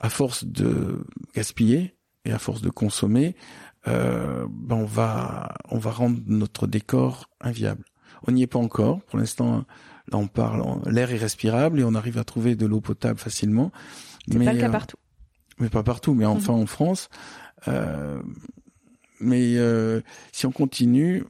à 0.00 0.08
force 0.08 0.44
de 0.44 1.04
gaspiller 1.34 1.94
et 2.24 2.32
à 2.32 2.38
force 2.38 2.62
de 2.62 2.70
consommer, 2.70 3.36
euh, 3.88 4.46
ben 4.50 4.76
on 4.76 4.84
va 4.84 5.54
on 5.70 5.78
va 5.78 5.90
rendre 5.90 6.18
notre 6.26 6.66
décor 6.66 7.30
inviable. 7.40 7.84
On 8.26 8.32
n'y 8.32 8.42
est 8.42 8.46
pas 8.46 8.58
encore. 8.58 9.00
Pour 9.02 9.18
l'instant, 9.18 9.64
là 10.12 10.18
on 10.18 10.26
parle, 10.26 10.62
l'air 10.90 11.12
est 11.12 11.16
respirable 11.16 11.80
et 11.80 11.84
on 11.84 11.94
arrive 11.94 12.18
à 12.18 12.24
trouver 12.24 12.56
de 12.56 12.66
l'eau 12.66 12.80
potable 12.80 13.18
facilement. 13.18 13.72
C'est 14.30 14.38
pas 14.38 14.52
le 14.52 14.60
cas 14.60 14.70
partout 14.70 14.96
mais 15.60 15.68
pas 15.68 15.82
partout, 15.82 16.14
mais 16.14 16.24
enfin 16.26 16.54
mhm. 16.54 16.62
en 16.62 16.66
France. 16.66 17.08
Euh, 17.68 18.20
mais 19.20 19.56
euh, 19.58 20.00
si 20.32 20.46
on 20.46 20.52
continue, 20.52 21.24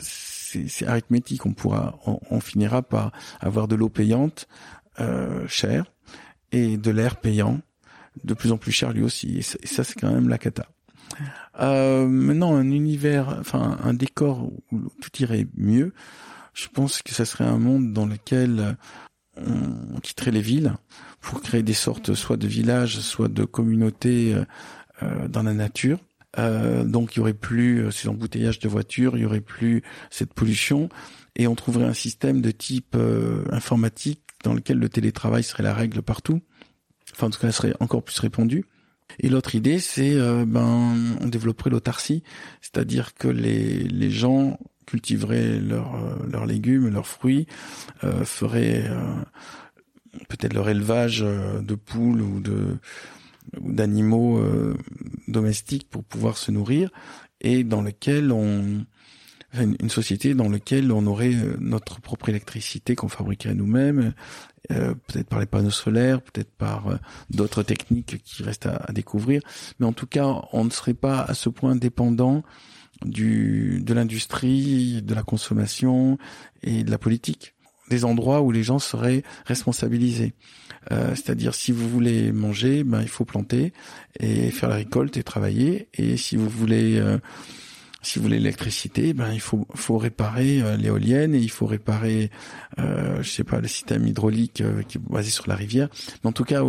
c'est 0.00 0.86
arithmétique, 0.86 1.44
on 1.46 1.52
pourra, 1.52 1.98
on, 2.06 2.40
finira 2.40 2.82
par 2.82 3.12
avoir 3.40 3.68
de 3.68 3.76
l'eau 3.76 3.90
payante 3.90 4.48
euh, 4.98 5.46
chère 5.46 5.92
et 6.52 6.78
de 6.78 6.90
l'air 6.90 7.16
payant 7.16 7.60
de 8.24 8.34
plus 8.34 8.50
en 8.50 8.56
plus 8.56 8.72
cher 8.72 8.92
lui 8.92 9.02
aussi. 9.02 9.38
Et 9.38 9.42
ça, 9.42 9.84
c'est 9.84 10.00
quand 10.00 10.10
même 10.10 10.28
la 10.28 10.38
cata. 10.38 10.66
Euh, 11.60 12.06
maintenant, 12.06 12.54
un 12.54 12.70
univers, 12.70 13.36
enfin 13.40 13.78
un 13.82 13.94
décor 13.94 14.50
où 14.72 14.88
tout 15.00 15.10
irait 15.20 15.46
mieux. 15.56 15.92
Je 16.54 16.68
pense 16.68 17.02
que 17.02 17.14
ça 17.14 17.24
serait 17.24 17.44
un 17.44 17.58
monde 17.58 17.92
dans 17.92 18.06
lequel 18.06 18.76
on 19.36 20.00
quitterait 20.00 20.30
les 20.30 20.40
villes 20.40 20.74
pour 21.20 21.42
créer 21.42 21.62
des 21.62 21.74
sortes 21.74 22.14
soit 22.14 22.36
de 22.36 22.46
villages, 22.46 23.00
soit 23.00 23.28
de 23.28 23.44
communautés 23.44 24.34
euh, 24.34 24.44
euh, 25.02 25.28
dans 25.28 25.42
la 25.42 25.54
nature. 25.54 25.98
Euh, 26.38 26.84
donc 26.84 27.14
il 27.14 27.18
y 27.18 27.20
aurait 27.20 27.34
plus 27.34 27.90
ces 27.90 28.08
embouteillages 28.08 28.58
de 28.58 28.68
voitures, 28.68 29.16
il 29.16 29.22
y 29.22 29.24
aurait 29.24 29.40
plus 29.40 29.82
cette 30.10 30.34
pollution, 30.34 30.88
et 31.36 31.46
on 31.46 31.54
trouverait 31.54 31.86
un 31.86 31.94
système 31.94 32.40
de 32.40 32.50
type 32.50 32.96
informatique 33.50 34.22
dans 34.44 34.54
lequel 34.54 34.78
le 34.78 34.88
télétravail 34.88 35.42
serait 35.42 35.62
la 35.62 35.74
règle 35.74 36.02
partout. 36.02 36.40
Enfin 37.12 37.28
en 37.28 37.30
tout 37.30 37.40
cas, 37.40 37.50
serait 37.50 37.74
encore 37.80 38.02
plus 38.02 38.18
répandu. 38.18 38.64
Et 39.20 39.30
l'autre 39.30 39.54
idée, 39.54 39.78
c'est 39.78 40.14
ben 40.46 41.16
on 41.20 41.26
développerait 41.26 41.70
l'autarcie, 41.70 42.22
c'est-à-dire 42.60 43.14
que 43.14 43.28
les 43.28 43.84
les 43.84 44.10
gens 44.10 44.58
cultiveraient 44.88 45.60
leurs 45.60 45.96
leurs 46.26 46.46
légumes, 46.46 46.88
leurs 46.88 47.06
fruits, 47.06 47.46
euh, 48.04 48.24
feraient 48.24 48.90
peut-être 50.28 50.54
leur 50.54 50.68
élevage 50.68 51.22
euh, 51.22 51.60
de 51.60 51.74
poules 51.74 52.22
ou 52.22 52.40
de 52.40 52.76
d'animaux 53.62 54.38
euh, 54.38 54.76
domestiques 55.26 55.88
pour 55.88 56.04
pouvoir 56.04 56.36
se 56.36 56.50
nourrir 56.50 56.90
et 57.40 57.64
dans 57.64 57.80
lequel 57.80 58.30
on 58.30 58.84
une 59.54 59.88
société 59.88 60.34
dans 60.34 60.50
laquelle 60.50 60.92
on 60.92 61.06
aurait 61.06 61.34
euh, 61.34 61.56
notre 61.58 62.02
propre 62.02 62.28
électricité 62.28 62.94
qu'on 62.94 63.08
fabriquerait 63.08 63.54
nous-mêmes, 63.54 64.12
peut-être 64.68 65.28
par 65.30 65.40
les 65.40 65.46
panneaux 65.46 65.70
solaires, 65.70 66.20
peut-être 66.20 66.50
par 66.50 66.98
d'autres 67.30 67.62
techniques 67.62 68.22
qui 68.22 68.42
restent 68.42 68.66
à, 68.66 68.76
à, 68.76 68.92
découvrir, 68.92 69.40
mais 69.80 69.86
en 69.86 69.94
tout 69.94 70.06
cas, 70.06 70.42
on 70.52 70.66
ne 70.66 70.70
serait 70.70 70.92
pas 70.92 71.22
à 71.22 71.32
ce 71.32 71.48
point 71.48 71.74
dépendant 71.74 72.42
du 73.06 73.80
de 73.82 73.94
l'industrie, 73.94 75.00
de 75.00 75.14
la 75.14 75.22
consommation 75.22 76.18
et 76.62 76.84
de 76.84 76.90
la 76.90 76.98
politique 76.98 77.54
des 77.88 78.04
endroits 78.04 78.42
où 78.42 78.50
les 78.50 78.62
gens 78.62 78.78
seraient 78.78 79.22
responsabilisés. 79.46 80.34
Euh, 80.90 81.14
c'est-à-dire 81.14 81.54
si 81.54 81.72
vous 81.72 81.88
voulez 81.88 82.32
manger, 82.32 82.84
ben 82.84 83.02
il 83.02 83.08
faut 83.08 83.24
planter 83.24 83.72
et 84.20 84.50
faire 84.50 84.68
la 84.68 84.76
récolte 84.76 85.16
et 85.16 85.22
travailler. 85.22 85.88
Et 85.94 86.16
si 86.16 86.36
vous 86.36 86.48
voulez 86.48 86.98
euh, 86.98 87.18
si 88.00 88.18
vous 88.18 88.24
voulez 88.24 88.38
l'électricité, 88.38 89.12
ben 89.12 89.32
il 89.32 89.40
faut 89.40 89.66
faut 89.74 89.98
réparer 89.98 90.62
euh, 90.62 90.76
l'éolienne 90.76 91.34
et 91.34 91.38
il 91.38 91.50
faut 91.50 91.66
réparer 91.66 92.30
euh, 92.78 93.22
je 93.22 93.28
sais 93.28 93.44
pas 93.44 93.60
le 93.60 93.68
système 93.68 94.06
hydraulique 94.06 94.62
qui 94.88 94.98
est 94.98 95.00
basé 95.00 95.30
sur 95.30 95.48
la 95.48 95.56
rivière. 95.56 95.88
Mais 96.22 96.28
en 96.28 96.32
tout 96.32 96.44
cas 96.44 96.62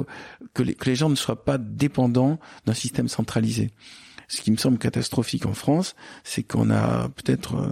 que 0.54 0.64
les, 0.64 0.74
que 0.74 0.86
les 0.86 0.96
gens 0.96 1.10
ne 1.10 1.16
soient 1.16 1.46
pas 1.46 1.58
dépendants 1.58 2.40
d'un 2.66 2.74
système 2.74 3.08
centralisé. 3.08 3.72
Ce 4.28 4.42
qui 4.42 4.52
me 4.52 4.58
semble 4.58 4.78
catastrophique 4.78 5.48
en 5.48 5.54
France, 5.54 5.96
c'est 6.24 6.44
qu'on 6.44 6.70
a 6.70 7.10
peut-être 7.10 7.68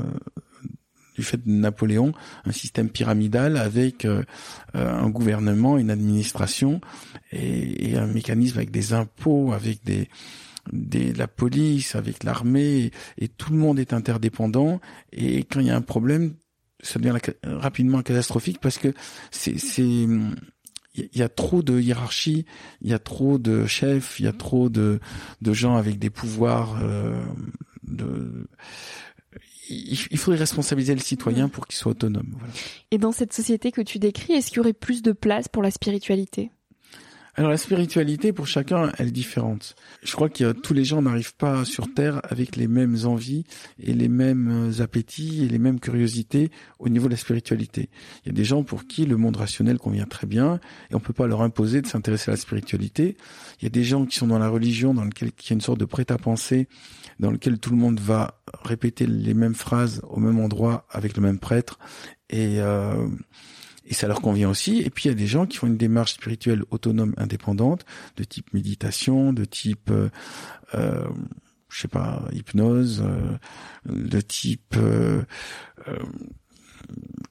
du 1.18 1.24
fait 1.24 1.44
de 1.44 1.52
Napoléon, 1.52 2.14
un 2.46 2.52
système 2.52 2.90
pyramidal 2.90 3.58
avec 3.58 4.06
euh, 4.06 4.24
euh, 4.76 4.90
un 4.90 5.10
gouvernement, 5.10 5.78
une 5.78 5.90
administration 5.90 6.80
et, 7.32 7.98
un 7.98 8.08
mécanisme 8.08 8.58
avec 8.58 8.72
des 8.72 8.94
impôts, 8.94 9.52
avec 9.54 9.84
des, 9.84 10.10
des 10.72 11.14
la 11.14 11.28
police, 11.28 11.96
avec 11.96 12.24
l'armée, 12.24 12.92
et, 13.18 13.28
tout 13.28 13.52
le 13.52 13.58
monde 13.58 13.80
est 13.80 13.94
interdépendant. 13.94 14.80
Et 15.12 15.44
quand 15.44 15.60
il 15.60 15.68
y 15.68 15.72
a 15.72 15.76
un 15.76 15.82
problème, 15.82 16.36
ça 16.82 17.00
devient 17.00 17.18
rapidement 17.44 18.02
catastrophique 18.04 18.60
parce 18.62 18.78
que 18.78 18.94
c'est 19.32 19.58
il 20.98 21.20
y 21.20 21.22
a 21.22 21.30
trop 21.30 21.62
de 21.62 21.80
hiérarchie, 21.80 22.46
il 22.82 22.90
y 22.90 22.94
a 22.94 23.00
trop 23.00 23.38
de 23.38 23.66
chefs, 23.66 24.20
il 24.20 24.26
y 24.26 24.28
a 24.28 24.34
trop 24.34 24.70
de, 24.70 25.00
de 25.42 25.54
gens 25.54 25.76
avec 25.76 26.00
des 26.00 26.10
pouvoirs 26.10 26.80
euh, 26.82 27.22
de 27.84 28.48
il 29.70 30.18
faudrait 30.18 30.40
responsabiliser 30.40 30.94
le 30.94 31.02
citoyen 31.02 31.50
pour 31.50 31.68
qu'il 31.68 31.78
soit 31.78 31.92
autonome. 31.92 32.38
Et 32.92 32.98
dans 32.98 33.12
cette 33.12 33.34
société 33.34 33.72
que 33.72 33.82
tu 33.82 34.00
décris, 34.00 34.34
est-ce 34.34 34.48
qu'il 34.48 34.58
y 34.58 34.60
aurait 34.60 34.74
plus 34.74 35.02
de 35.02 35.12
place 35.12 35.48
pour 35.48 35.64
la 35.64 35.72
spiritualité? 35.72 36.52
Alors 37.40 37.52
la 37.52 37.58
spiritualité 37.58 38.34
pour 38.34 38.48
chacun, 38.48 38.92
elle 38.98 39.10
est 39.10 39.12
différente. 39.12 39.76
Je 40.02 40.12
crois 40.14 40.28
que 40.28 40.54
tous 40.54 40.74
les 40.74 40.84
gens 40.84 41.04
n'arrivent 41.04 41.36
pas 41.36 41.66
sur 41.66 41.94
Terre 41.94 42.20
avec 42.24 42.56
les 42.56 42.68
mêmes 42.68 42.98
envies 43.04 43.44
et 43.80 43.94
les 43.94 44.08
mêmes 44.08 44.74
appétits 44.80 45.44
et 45.44 45.48
les 45.48 45.60
mêmes 45.60 45.80
curiosités 45.80 46.50
au 46.80 46.90
niveau 46.90 47.06
de 47.06 47.12
la 47.12 47.18
spiritualité. 47.18 47.92
Il 48.26 48.30
y 48.30 48.32
a 48.32 48.34
des 48.34 48.44
gens 48.44 48.64
pour 48.64 48.88
qui 48.88 49.06
le 49.06 49.18
monde 49.18 49.36
rationnel 49.36 49.78
convient 49.78 50.08
très 50.08 50.26
bien 50.26 50.60
et 50.90 50.96
on 50.96 51.00
peut 51.00 51.14
pas 51.14 51.28
leur 51.28 51.44
imposer 51.44 51.84
de 51.84 51.88
s'intéresser 51.88 52.32
à 52.32 52.34
la 52.34 52.40
spiritualité. 52.40 53.18
Il 53.62 53.66
y 53.66 53.68
a 53.68 53.70
des 53.70 53.84
gens 53.84 54.08
qui 54.08 54.18
sont 54.18 54.26
dans 54.26 54.40
la 54.40 54.50
religion 54.50 54.96
dans 54.96 55.04
lequel 55.04 55.30
il 55.30 55.50
y 55.50 55.54
a 55.54 55.54
une 55.54 55.62
sorte 55.62 55.80
de 55.80 55.86
prêt-à-penser 55.86 56.68
dans 57.20 57.32
lequel 57.32 57.60
tout 57.60 57.72
le 57.72 57.78
monde 57.78 58.00
va 58.00 58.42
répéter 58.64 59.08
les 59.08 59.34
mêmes 59.34 59.56
phrases 59.56 60.02
au 60.10 60.20
même 60.20 60.40
endroit 60.40 60.86
avec 60.90 61.16
le 61.16 61.24
même 61.24 61.40
prêtre 61.40 61.80
et 62.30 62.60
euh, 62.60 63.08
et 63.90 63.94
ça 63.94 64.08
leur 64.08 64.22
convient 64.22 64.50
aussi. 64.50 64.80
Et 64.80 64.90
puis 64.90 65.06
il 65.06 65.08
y 65.08 65.12
a 65.12 65.16
des 65.16 65.28
gens 65.28 65.46
qui 65.46 65.58
font 65.58 65.68
une 65.68 65.78
démarche 65.78 66.14
spirituelle 66.14 66.64
autonome, 66.72 67.14
indépendante, 67.18 67.86
de 68.18 68.24
type 68.24 68.54
méditation, 68.54 69.34
de 69.34 69.46
type, 69.46 69.90
euh, 69.90 70.10
euh 70.76 71.08
je 71.70 71.82
sais 71.82 71.88
pas, 71.88 72.24
hypnose, 72.32 73.04
euh, 73.06 73.38
de 73.86 74.22
type 74.22 74.76
euh, 74.78 75.22
euh, 75.88 75.98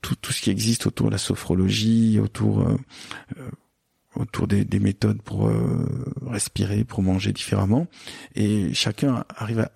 tout, 0.02 0.14
tout 0.16 0.32
ce 0.32 0.42
qui 0.42 0.50
existe 0.50 0.86
autour 0.86 1.06
de 1.06 1.12
la 1.12 1.18
sophrologie, 1.18 2.20
autour 2.20 2.66
des, 4.44 4.64
des, 4.64 4.78
méthodes 4.78 5.22
pour 5.22 5.50
respirer, 6.26 6.84
pour 6.84 7.02
manger 7.02 7.32
différemment. 7.32 7.86
Et 8.34 8.74
chacun 8.74 9.24
arrive 9.36 9.60
à, 9.60 9.70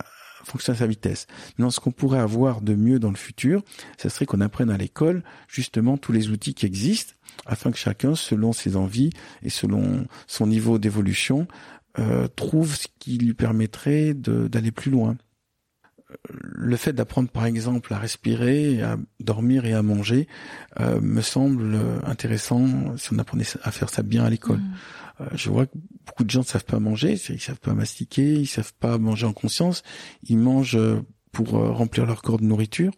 fonctionne 0.45 0.77
à 0.77 0.79
sa 0.79 0.87
vitesse. 0.87 1.27
Maintenant, 1.51 1.71
ce 1.71 1.81
qu'on 1.81 1.93
pourrait 1.93 2.19
avoir 2.19 2.61
de 2.61 2.75
mieux 2.75 2.99
dans 2.99 3.11
le 3.11 3.17
futur, 3.17 3.63
ce 3.99 4.09
serait 4.09 4.27
qu'on 4.27 4.41
apprenne 4.41 4.71
à 4.71 4.77
l'école 4.77 5.23
justement 5.49 5.97
tous 5.97 6.13
les 6.13 6.29
outils 6.29 6.55
qui 6.55 6.67
existent 6.67 7.15
afin 7.47 7.71
que 7.71 7.79
chacun, 7.79 8.15
selon 8.15 8.53
ses 8.53 8.77
envies 8.77 9.11
et 9.43 9.51
selon 9.51 10.07
son 10.27 10.47
niveau 10.47 10.79
d'évolution, 10.79 11.47
euh, 11.99 12.29
trouve 12.29 12.77
ce 12.77 12.87
qui 12.99 13.19
lui 13.19 13.35
permettrait 13.35 14.15
d'aller 14.15 14.71
plus 14.71 14.91
loin. 14.91 15.17
Le 16.33 16.77
fait 16.77 16.93
d'apprendre 16.93 17.29
par 17.29 17.47
exemple 17.47 17.93
à 17.95 17.99
respirer, 17.99 18.83
à 18.83 18.97
dormir 19.21 19.65
et 19.65 19.73
à 19.73 19.83
manger 19.83 20.29
euh, 20.81 21.01
me 21.01 21.21
semble 21.21 21.79
intéressant 22.05 22.97
si 22.97 23.13
on 23.13 23.19
apprenait 23.19 23.45
à 23.63 23.71
faire 23.71 23.91
ça 23.91 24.03
bien 24.03 24.25
à 24.25 24.31
l'école. 24.31 24.59
Mmh. 24.59 24.75
Euh, 25.21 25.27
je 25.35 25.51
vois 25.51 25.67
que 25.67 25.77
beaucoup 26.07 26.25
de 26.25 26.31
gens 26.31 26.41
ne 26.41 26.45
savent 26.45 26.65
pas 26.65 26.81
manger, 26.81 27.19
ils 27.29 27.41
savent 27.41 27.61
pas 27.61 27.75
mastiquer, 27.75 28.35
ils 28.35 28.47
savent 28.47 28.75
pas 28.79 28.99
manger 28.99 29.27
en 29.27 29.33
conscience, 29.33 29.83
ils 30.25 30.39
mangent 30.39 30.77
euh, 30.77 31.01
pour 31.33 31.57
euh, 31.57 31.71
remplir 31.71 32.07
leur 32.07 32.23
corps 32.23 32.39
de 32.39 32.45
nourriture, 32.45 32.93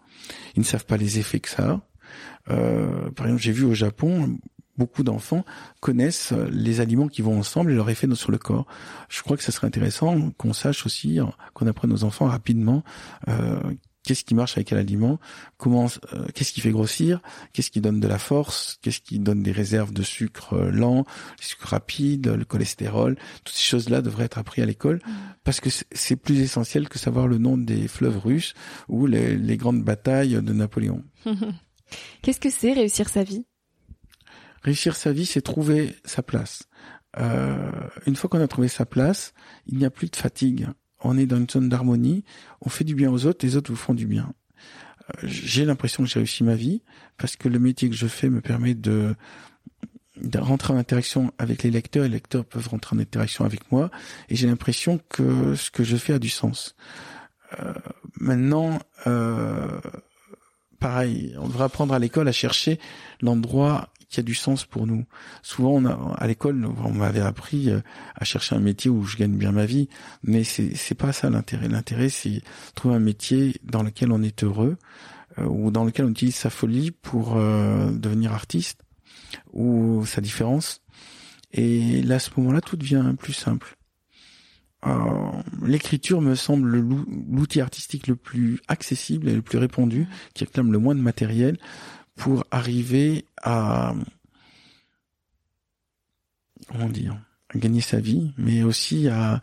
ils 0.55 0.61
ne 0.61 0.64
savent 0.64 0.87
pas 0.87 0.96
les 0.96 1.18
effets 1.18 1.40
que 1.40 1.48
ça 1.48 1.70
a. 1.70 1.81
Euh, 2.51 3.11
par 3.11 3.27
exemple, 3.27 3.42
j'ai 3.42 3.53
vu 3.53 3.64
au 3.64 3.75
Japon, 3.75 4.38
beaucoup 4.76 5.02
d'enfants 5.02 5.44
connaissent 5.80 6.32
les 6.50 6.80
aliments 6.80 7.08
qui 7.08 7.22
vont 7.22 7.38
ensemble 7.38 7.72
et 7.72 7.74
leur 7.74 7.90
effet 7.90 8.06
sur 8.14 8.30
le 8.30 8.38
corps. 8.38 8.66
Je 9.08 9.22
crois 9.22 9.37
que 9.37 9.42
ça 9.42 9.52
serait 9.52 9.66
intéressant 9.66 10.30
qu'on 10.32 10.52
sache 10.52 10.87
aussi, 10.87 11.18
qu'on 11.54 11.66
apprenne 11.66 11.92
aux 11.92 12.04
enfants 12.04 12.26
rapidement 12.26 12.82
euh, 13.28 13.61
qu'est-ce 14.04 14.24
qui 14.24 14.35
marche 14.35 14.56
avec 14.56 14.68
quel 14.68 14.78
aliment, 14.78 15.18
comment, 15.56 15.87
euh, 16.12 16.26
qu'est-ce 16.35 16.52
qui 16.52 16.61
fait 16.61 16.70
grossir, 16.70 17.20
qu'est-ce 17.52 17.70
qui 17.70 17.80
donne 17.80 18.00
de 18.00 18.08
la 18.08 18.18
force, 18.18 18.78
qu'est-ce 18.82 19.00
qui 19.00 19.18
donne 19.18 19.42
des 19.42 19.52
réserves 19.52 19.92
de 19.92 20.02
sucre 20.02 20.54
euh, 20.54 20.70
lent, 20.70 21.04
les 21.38 21.44
sucres 21.44 21.68
rapides, 21.68 22.28
le 22.28 22.44
cholestérol. 22.44 23.16
Toutes 23.44 23.54
ces 23.54 23.64
choses-là 23.64 24.02
devraient 24.02 24.24
être 24.24 24.38
apprises 24.38 24.64
à 24.64 24.66
l'école 24.66 24.96
mmh. 24.96 25.11
parce 25.44 25.61
que 25.61 25.70
c'est 25.70 26.16
plus 26.16 26.40
essentiel 26.40 26.88
que 26.88 26.98
savoir 26.98 27.28
le 27.28 27.38
nom 27.38 27.56
des 27.56 27.88
fleuves 27.88 28.18
russes 28.18 28.54
ou 28.88 29.06
les, 29.06 29.37
les 29.37 29.56
grandes 29.56 29.82
batailles 29.82 30.42
de 30.42 30.52
Napoléon. 30.52 31.04
qu'est-ce 32.22 32.40
que 32.40 32.50
c'est 32.50 32.72
réussir 32.72 33.08
sa 33.08 33.22
vie? 33.22 33.44
Réussir 34.62 34.96
sa 34.96 35.12
vie, 35.12 35.27
c'est 35.27 35.42
trouver 35.42 35.94
sa 36.05 36.22
place. 36.22 36.64
Euh, 37.18 37.70
une 38.07 38.16
fois 38.16 38.31
qu'on 38.31 38.40
a 38.40 38.48
trouvé 38.48 38.68
sa 38.68 38.87
place, 38.87 39.35
il 39.66 39.77
n'y 39.77 39.85
a 39.85 39.90
plus 39.90 40.09
de 40.09 40.16
fatigue 40.16 40.68
on 41.05 41.18
est 41.18 41.27
dans 41.27 41.37
une 41.37 41.48
zone 41.48 41.68
d'harmonie, 41.68 42.25
on 42.61 42.68
fait 42.68 42.85
du 42.85 42.94
bien 42.94 43.11
aux 43.11 43.27
autres, 43.27 43.44
les 43.44 43.57
autres 43.57 43.70
vous 43.70 43.77
font 43.77 43.94
du 43.94 44.07
bien. 44.07 44.33
Euh, 45.03 45.18
j'ai 45.25 45.64
l'impression 45.64 46.05
que 46.05 46.09
j'ai 46.09 46.20
réussi 46.20 46.44
ma 46.44 46.55
vie 46.55 46.83
parce 47.18 47.37
que 47.37 47.48
le 47.48 47.59
métier 47.59 47.90
que 47.90 47.96
je 47.96 48.07
fais 48.07 48.31
me 48.31 48.40
permet 48.40 48.75
de, 48.75 49.14
rentrer 50.37 50.72
en 50.72 50.77
interaction 50.77 51.33
avec 51.38 51.62
les 51.62 51.70
lecteurs, 51.70 52.05
les 52.05 52.11
lecteurs 52.11 52.44
peuvent 52.44 52.68
rentrer 52.68 52.96
en 52.96 52.98
interaction 53.01 53.44
avec 53.44 53.72
moi, 53.72 53.90
et 54.29 54.37
j'ai 54.37 54.46
l'impression 54.46 55.01
que 55.09 55.55
ce 55.55 55.70
que 55.70 55.85
je 55.85 55.96
fais 55.96 56.12
a 56.12 56.18
du 56.18 56.29
sens. 56.29 56.77
Euh, 57.61 57.75
maintenant, 58.20 58.79
pareil, 60.79 61.35
on 61.38 61.48
devrait 61.48 61.64
apprendre 61.64 61.94
à 61.94 61.98
l'école 61.98 62.29
à 62.29 62.33
chercher 62.33 62.79
l'endroit 63.20 63.92
qui 64.12 64.20
a 64.20 64.22
du 64.22 64.35
sens 64.35 64.64
pour 64.64 64.87
nous. 64.87 65.05
Souvent, 65.42 65.70
on 65.70 65.85
a, 65.87 66.14
à 66.18 66.27
l'école, 66.27 66.64
on 66.64 66.92
m'avait 66.92 67.20
appris 67.20 67.70
euh, 67.70 67.81
à 68.14 68.25
chercher 68.25 68.55
un 68.55 68.61
métier 68.61 68.90
où 68.90 69.05
je 69.05 69.16
gagne 69.16 69.37
bien 69.37 69.53
ma 69.53 69.64
vie, 69.64 69.88
mais 70.22 70.44
c'est 70.44 70.77
c'est 70.77 70.94
pas 70.94 71.12
ça 71.12 71.31
l'intérêt. 71.31 71.66
L'intérêt, 71.68 72.11
c'est 72.11 72.42
trouver 72.75 72.94
un 72.94 73.01
métier 73.01 73.57
dans 73.64 73.83
lequel 73.83 74.12
on 74.12 74.22
est 74.22 74.44
heureux 74.44 74.77
euh, 75.38 75.46
ou 75.46 75.70
dans 75.70 75.85
lequel 75.85 76.05
on 76.05 76.11
utilise 76.11 76.37
sa 76.37 76.51
folie 76.51 76.90
pour 76.90 77.37
euh, 77.37 77.90
devenir 77.90 78.35
artiste 78.35 78.83
ou 79.55 80.05
sa 80.05 80.20
différence. 80.20 80.83
Et 81.53 82.03
là, 82.03 82.16
à 82.16 82.18
ce 82.18 82.31
moment-là, 82.37 82.61
tout 82.61 82.77
devient 82.77 83.14
plus 83.18 83.33
simple. 83.35 83.77
L'écriture 85.62 86.20
me 86.20 86.35
semble 86.35 86.68
l'outil 87.31 87.61
artistique 87.61 88.09
le 88.09 88.16
plus 88.16 88.59
accessible 88.66 89.29
et 89.29 89.35
le 89.35 89.40
plus 89.40 89.59
répandu, 89.59 90.09
qui 90.35 90.42
réclame 90.44 90.72
le 90.72 90.79
moins 90.79 90.96
de 90.96 91.01
matériel 91.01 91.57
pour 92.16 92.44
arriver 92.51 93.27
à 93.42 93.94
comment 96.68 96.88
dire 96.88 97.16
à 97.55 97.59
gagner 97.59 97.81
sa 97.81 98.01
vie, 98.01 98.33
mais 98.38 98.62
aussi 98.62 99.09
à, 99.09 99.42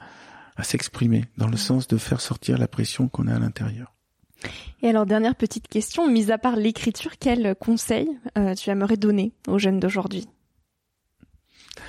à 0.56 0.64
s'exprimer 0.64 1.26
dans 1.38 1.48
le 1.48 1.58
sens 1.58 1.88
de 1.88 1.98
faire 1.98 2.22
sortir 2.22 2.58
la 2.58 2.68
pression 2.68 3.08
qu'on 3.08 3.28
a 3.28 3.36
à 3.36 3.40
l'intérieur. 3.40 3.94
Et 4.82 4.90
alors 4.90 5.06
dernière 5.06 5.36
petite 5.36 5.68
question, 5.68 6.10
mis 6.10 6.32
à 6.32 6.38
part 6.38 6.56
l'écriture, 6.56 7.12
quel 7.20 7.56
conseil 7.56 8.10
euh, 8.38 8.56
tu 8.56 8.70
aimerais 8.70 8.98
donner 8.98 9.34
aux 9.48 9.60
jeunes 9.60 9.80
d'aujourd'hui? 9.80 10.28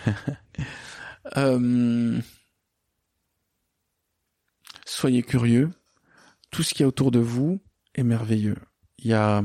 Euh, 1.37 2.19
Soyez 4.87 5.23
curieux. 5.23 5.71
Tout 6.51 6.63
ce 6.63 6.75
qui 6.75 6.83
est 6.83 6.87
autour 6.87 7.11
de 7.11 7.21
vous 7.21 7.61
est 7.95 8.03
merveilleux. 8.03 8.57
Il 8.99 9.07
y 9.07 9.13
a 9.13 9.43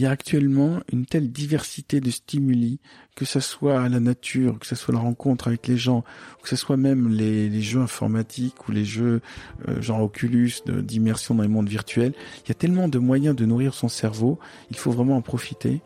il 0.00 0.04
y 0.04 0.06
a 0.06 0.10
actuellement 0.12 0.80
une 0.90 1.04
telle 1.04 1.30
diversité 1.30 2.00
de 2.00 2.10
stimuli, 2.10 2.80
que 3.16 3.26
ce 3.26 3.38
soit 3.38 3.86
la 3.90 4.00
nature, 4.00 4.58
que 4.58 4.66
ce 4.66 4.74
soit 4.74 4.94
la 4.94 5.00
rencontre 5.00 5.48
avec 5.48 5.66
les 5.66 5.76
gens, 5.76 6.04
que 6.42 6.48
ce 6.48 6.56
soit 6.56 6.78
même 6.78 7.10
les, 7.10 7.60
jeux 7.60 7.82
informatiques 7.82 8.66
ou 8.66 8.72
les 8.72 8.86
jeux 8.86 9.20
euh, 9.68 9.82
genre 9.82 10.00
Oculus 10.00 10.52
d'immersion 10.64 11.34
dans 11.34 11.42
les 11.42 11.50
mondes 11.50 11.68
virtuels. 11.68 12.14
Il 12.46 12.48
y 12.48 12.50
a 12.50 12.54
tellement 12.54 12.88
de 12.88 12.98
moyens 12.98 13.36
de 13.36 13.44
nourrir 13.44 13.74
son 13.74 13.88
cerveau, 13.88 14.38
il 14.70 14.78
faut 14.78 14.90
vraiment 14.90 15.18
en 15.18 15.20
profiter. 15.20 15.82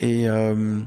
Et 0.00 0.26
euh, 0.30 0.78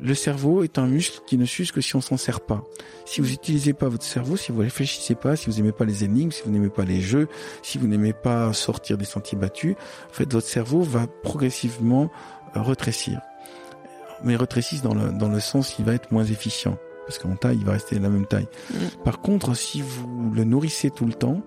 le 0.00 0.14
cerveau 0.14 0.62
est 0.62 0.78
un 0.78 0.86
muscle 0.86 1.20
qui 1.26 1.36
ne 1.38 1.44
s'use 1.44 1.72
que 1.72 1.80
si 1.80 1.96
on 1.96 2.00
s'en 2.00 2.16
sert 2.16 2.40
pas. 2.40 2.64
Si 3.04 3.20
vous 3.20 3.28
n'utilisez 3.28 3.72
pas 3.72 3.88
votre 3.88 4.04
cerveau, 4.04 4.36
si 4.36 4.52
vous 4.52 4.60
réfléchissez 4.60 5.14
pas, 5.14 5.36
si 5.36 5.50
vous 5.50 5.56
n'aimez 5.56 5.72
pas 5.72 5.84
les 5.84 6.04
énigmes, 6.04 6.30
si 6.30 6.42
vous 6.44 6.50
n'aimez 6.50 6.68
pas 6.68 6.84
les 6.84 7.00
jeux, 7.00 7.28
si 7.62 7.78
vous 7.78 7.86
n'aimez 7.86 8.12
pas 8.12 8.52
sortir 8.52 8.98
des 8.98 9.04
sentiers 9.04 9.38
battus, 9.38 9.74
en 10.08 10.12
fait, 10.12 10.32
votre 10.32 10.46
cerveau 10.46 10.82
va 10.82 11.06
progressivement 11.22 12.10
euh, 12.56 12.62
rétrécir. 12.62 13.20
Mais 14.24 14.36
rétrécir 14.36 14.82
dans 14.82 14.94
le, 14.94 15.10
dans 15.10 15.28
le 15.28 15.40
sens 15.40 15.70
qu'il 15.74 15.84
va 15.84 15.94
être 15.94 16.12
moins 16.12 16.24
efficient. 16.24 16.76
Parce 17.06 17.18
qu'en 17.18 17.36
taille, 17.36 17.56
il 17.58 17.64
va 17.64 17.72
rester 17.72 17.98
la 17.98 18.10
même 18.10 18.26
taille. 18.26 18.48
Mm. 18.70 18.76
Par 19.04 19.20
contre, 19.20 19.54
si 19.54 19.80
vous 19.80 20.30
le 20.34 20.44
nourrissez 20.44 20.90
tout 20.90 21.06
le 21.06 21.14
temps, 21.14 21.42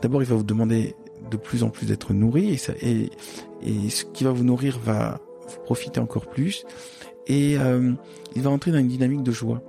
d'abord, 0.00 0.22
il 0.22 0.28
va 0.28 0.36
vous 0.36 0.42
demander 0.42 0.96
de 1.30 1.36
plus 1.36 1.62
en 1.62 1.68
plus 1.68 1.86
d'être 1.86 2.12
nourri 2.12 2.50
et, 2.50 2.56
ça, 2.56 2.72
et, 2.80 3.10
et 3.62 3.90
ce 3.90 4.04
qui 4.04 4.24
va 4.24 4.30
vous 4.30 4.44
nourrir 4.44 4.78
va 4.78 5.20
vous 5.46 5.60
profiter 5.64 6.00
encore 6.00 6.26
plus 6.26 6.64
et 7.26 7.58
euh, 7.58 7.92
il 8.34 8.42
va 8.42 8.50
entrer 8.50 8.70
dans 8.72 8.78
une 8.78 8.88
dynamique 8.88 9.22
de 9.22 9.32
joie. 9.32 9.62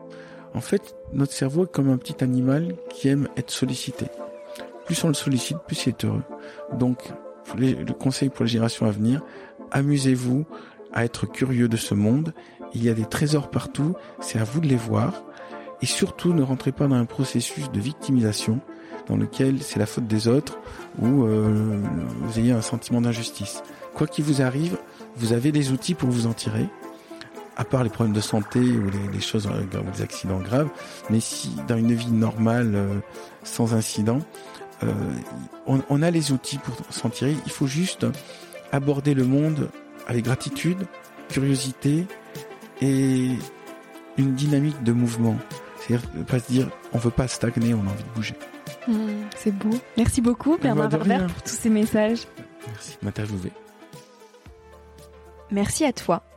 En 0.53 0.61
fait, 0.61 0.95
notre 1.13 1.33
cerveau 1.33 1.65
est 1.65 1.71
comme 1.71 1.89
un 1.89 1.97
petit 1.97 2.23
animal 2.23 2.75
qui 2.89 3.07
aime 3.07 3.27
être 3.37 3.51
sollicité. 3.51 4.05
Plus 4.85 5.03
on 5.03 5.07
le 5.07 5.13
sollicite, 5.13 5.57
plus 5.65 5.85
il 5.85 5.89
est 5.89 6.05
heureux. 6.05 6.23
Donc, 6.77 7.11
le 7.57 7.91
conseil 7.93 8.29
pour 8.29 8.45
les 8.45 8.51
générations 8.51 8.85
à 8.85 8.91
venir, 8.91 9.21
amusez-vous 9.71 10.45
à 10.93 11.03
être 11.03 11.25
curieux 11.25 11.67
de 11.67 11.77
ce 11.77 11.93
monde. 11.93 12.33
Il 12.73 12.83
y 12.83 12.89
a 12.89 12.93
des 12.93 13.05
trésors 13.05 13.49
partout, 13.49 13.95
c'est 14.19 14.39
à 14.39 14.43
vous 14.43 14.59
de 14.59 14.67
les 14.67 14.75
voir. 14.75 15.23
Et 15.81 15.85
surtout, 15.85 16.33
ne 16.33 16.43
rentrez 16.43 16.71
pas 16.71 16.87
dans 16.87 16.95
un 16.95 17.05
processus 17.05 17.71
de 17.71 17.79
victimisation 17.79 18.61
dans 19.07 19.17
lequel 19.17 19.61
c'est 19.61 19.79
la 19.79 19.85
faute 19.85 20.07
des 20.07 20.29
autres 20.29 20.59
ou 21.01 21.23
euh, 21.23 21.81
vous 22.21 22.39
ayez 22.39 22.53
un 22.53 22.61
sentiment 22.61 23.01
d'injustice. 23.01 23.63
Quoi 23.93 24.07
qu'il 24.07 24.23
vous 24.23 24.41
arrive, 24.41 24.77
vous 25.17 25.33
avez 25.33 25.51
des 25.51 25.71
outils 25.71 25.93
pour 25.93 26.09
vous 26.09 26.25
en 26.25 26.33
tirer 26.33 26.69
à 27.55 27.63
part 27.63 27.83
les 27.83 27.89
problèmes 27.89 28.15
de 28.15 28.21
santé 28.21 28.59
ou 28.59 28.89
les, 29.11 29.21
choses, 29.21 29.47
euh, 29.47 29.81
les 29.95 30.01
accidents 30.01 30.39
graves, 30.39 30.69
mais 31.09 31.19
si 31.19 31.55
dans 31.67 31.77
une 31.77 31.93
vie 31.93 32.11
normale, 32.11 32.73
euh, 32.75 32.99
sans 33.43 33.73
incident, 33.73 34.19
euh, 34.83 34.91
on, 35.67 35.81
on, 35.89 36.01
a 36.01 36.11
les 36.11 36.31
outils 36.31 36.57
pour 36.57 36.75
s'en 36.89 37.09
tirer. 37.09 37.35
Il 37.45 37.51
faut 37.51 37.67
juste 37.67 38.05
aborder 38.71 39.13
le 39.13 39.23
monde 39.23 39.69
avec 40.07 40.25
gratitude, 40.25 40.85
curiosité 41.29 42.05
et 42.81 43.29
une 44.17 44.33
dynamique 44.33 44.81
de 44.83 44.91
mouvement. 44.91 45.37
C'est-à-dire 45.79 46.25
pas 46.25 46.39
se 46.39 46.51
dire 46.51 46.69
on 46.91 46.97
veut 46.97 47.11
pas 47.11 47.27
stagner, 47.27 47.73
on 47.73 47.79
a 47.79 47.91
envie 47.91 48.03
de 48.03 48.15
bouger. 48.15 48.35
Mmh, 48.87 48.93
c'est 49.37 49.55
beau. 49.55 49.77
Merci 49.95 50.21
beaucoup 50.21 50.57
Bernard 50.57 50.89
Werber 50.89 51.27
pour 51.27 51.43
tous 51.43 51.55
ces 51.55 51.69
messages. 51.69 52.27
Merci 52.67 52.97
de 52.99 53.05
m'interviewer. 53.05 53.51
Merci 55.51 55.85
à 55.85 55.93
toi 55.93 56.23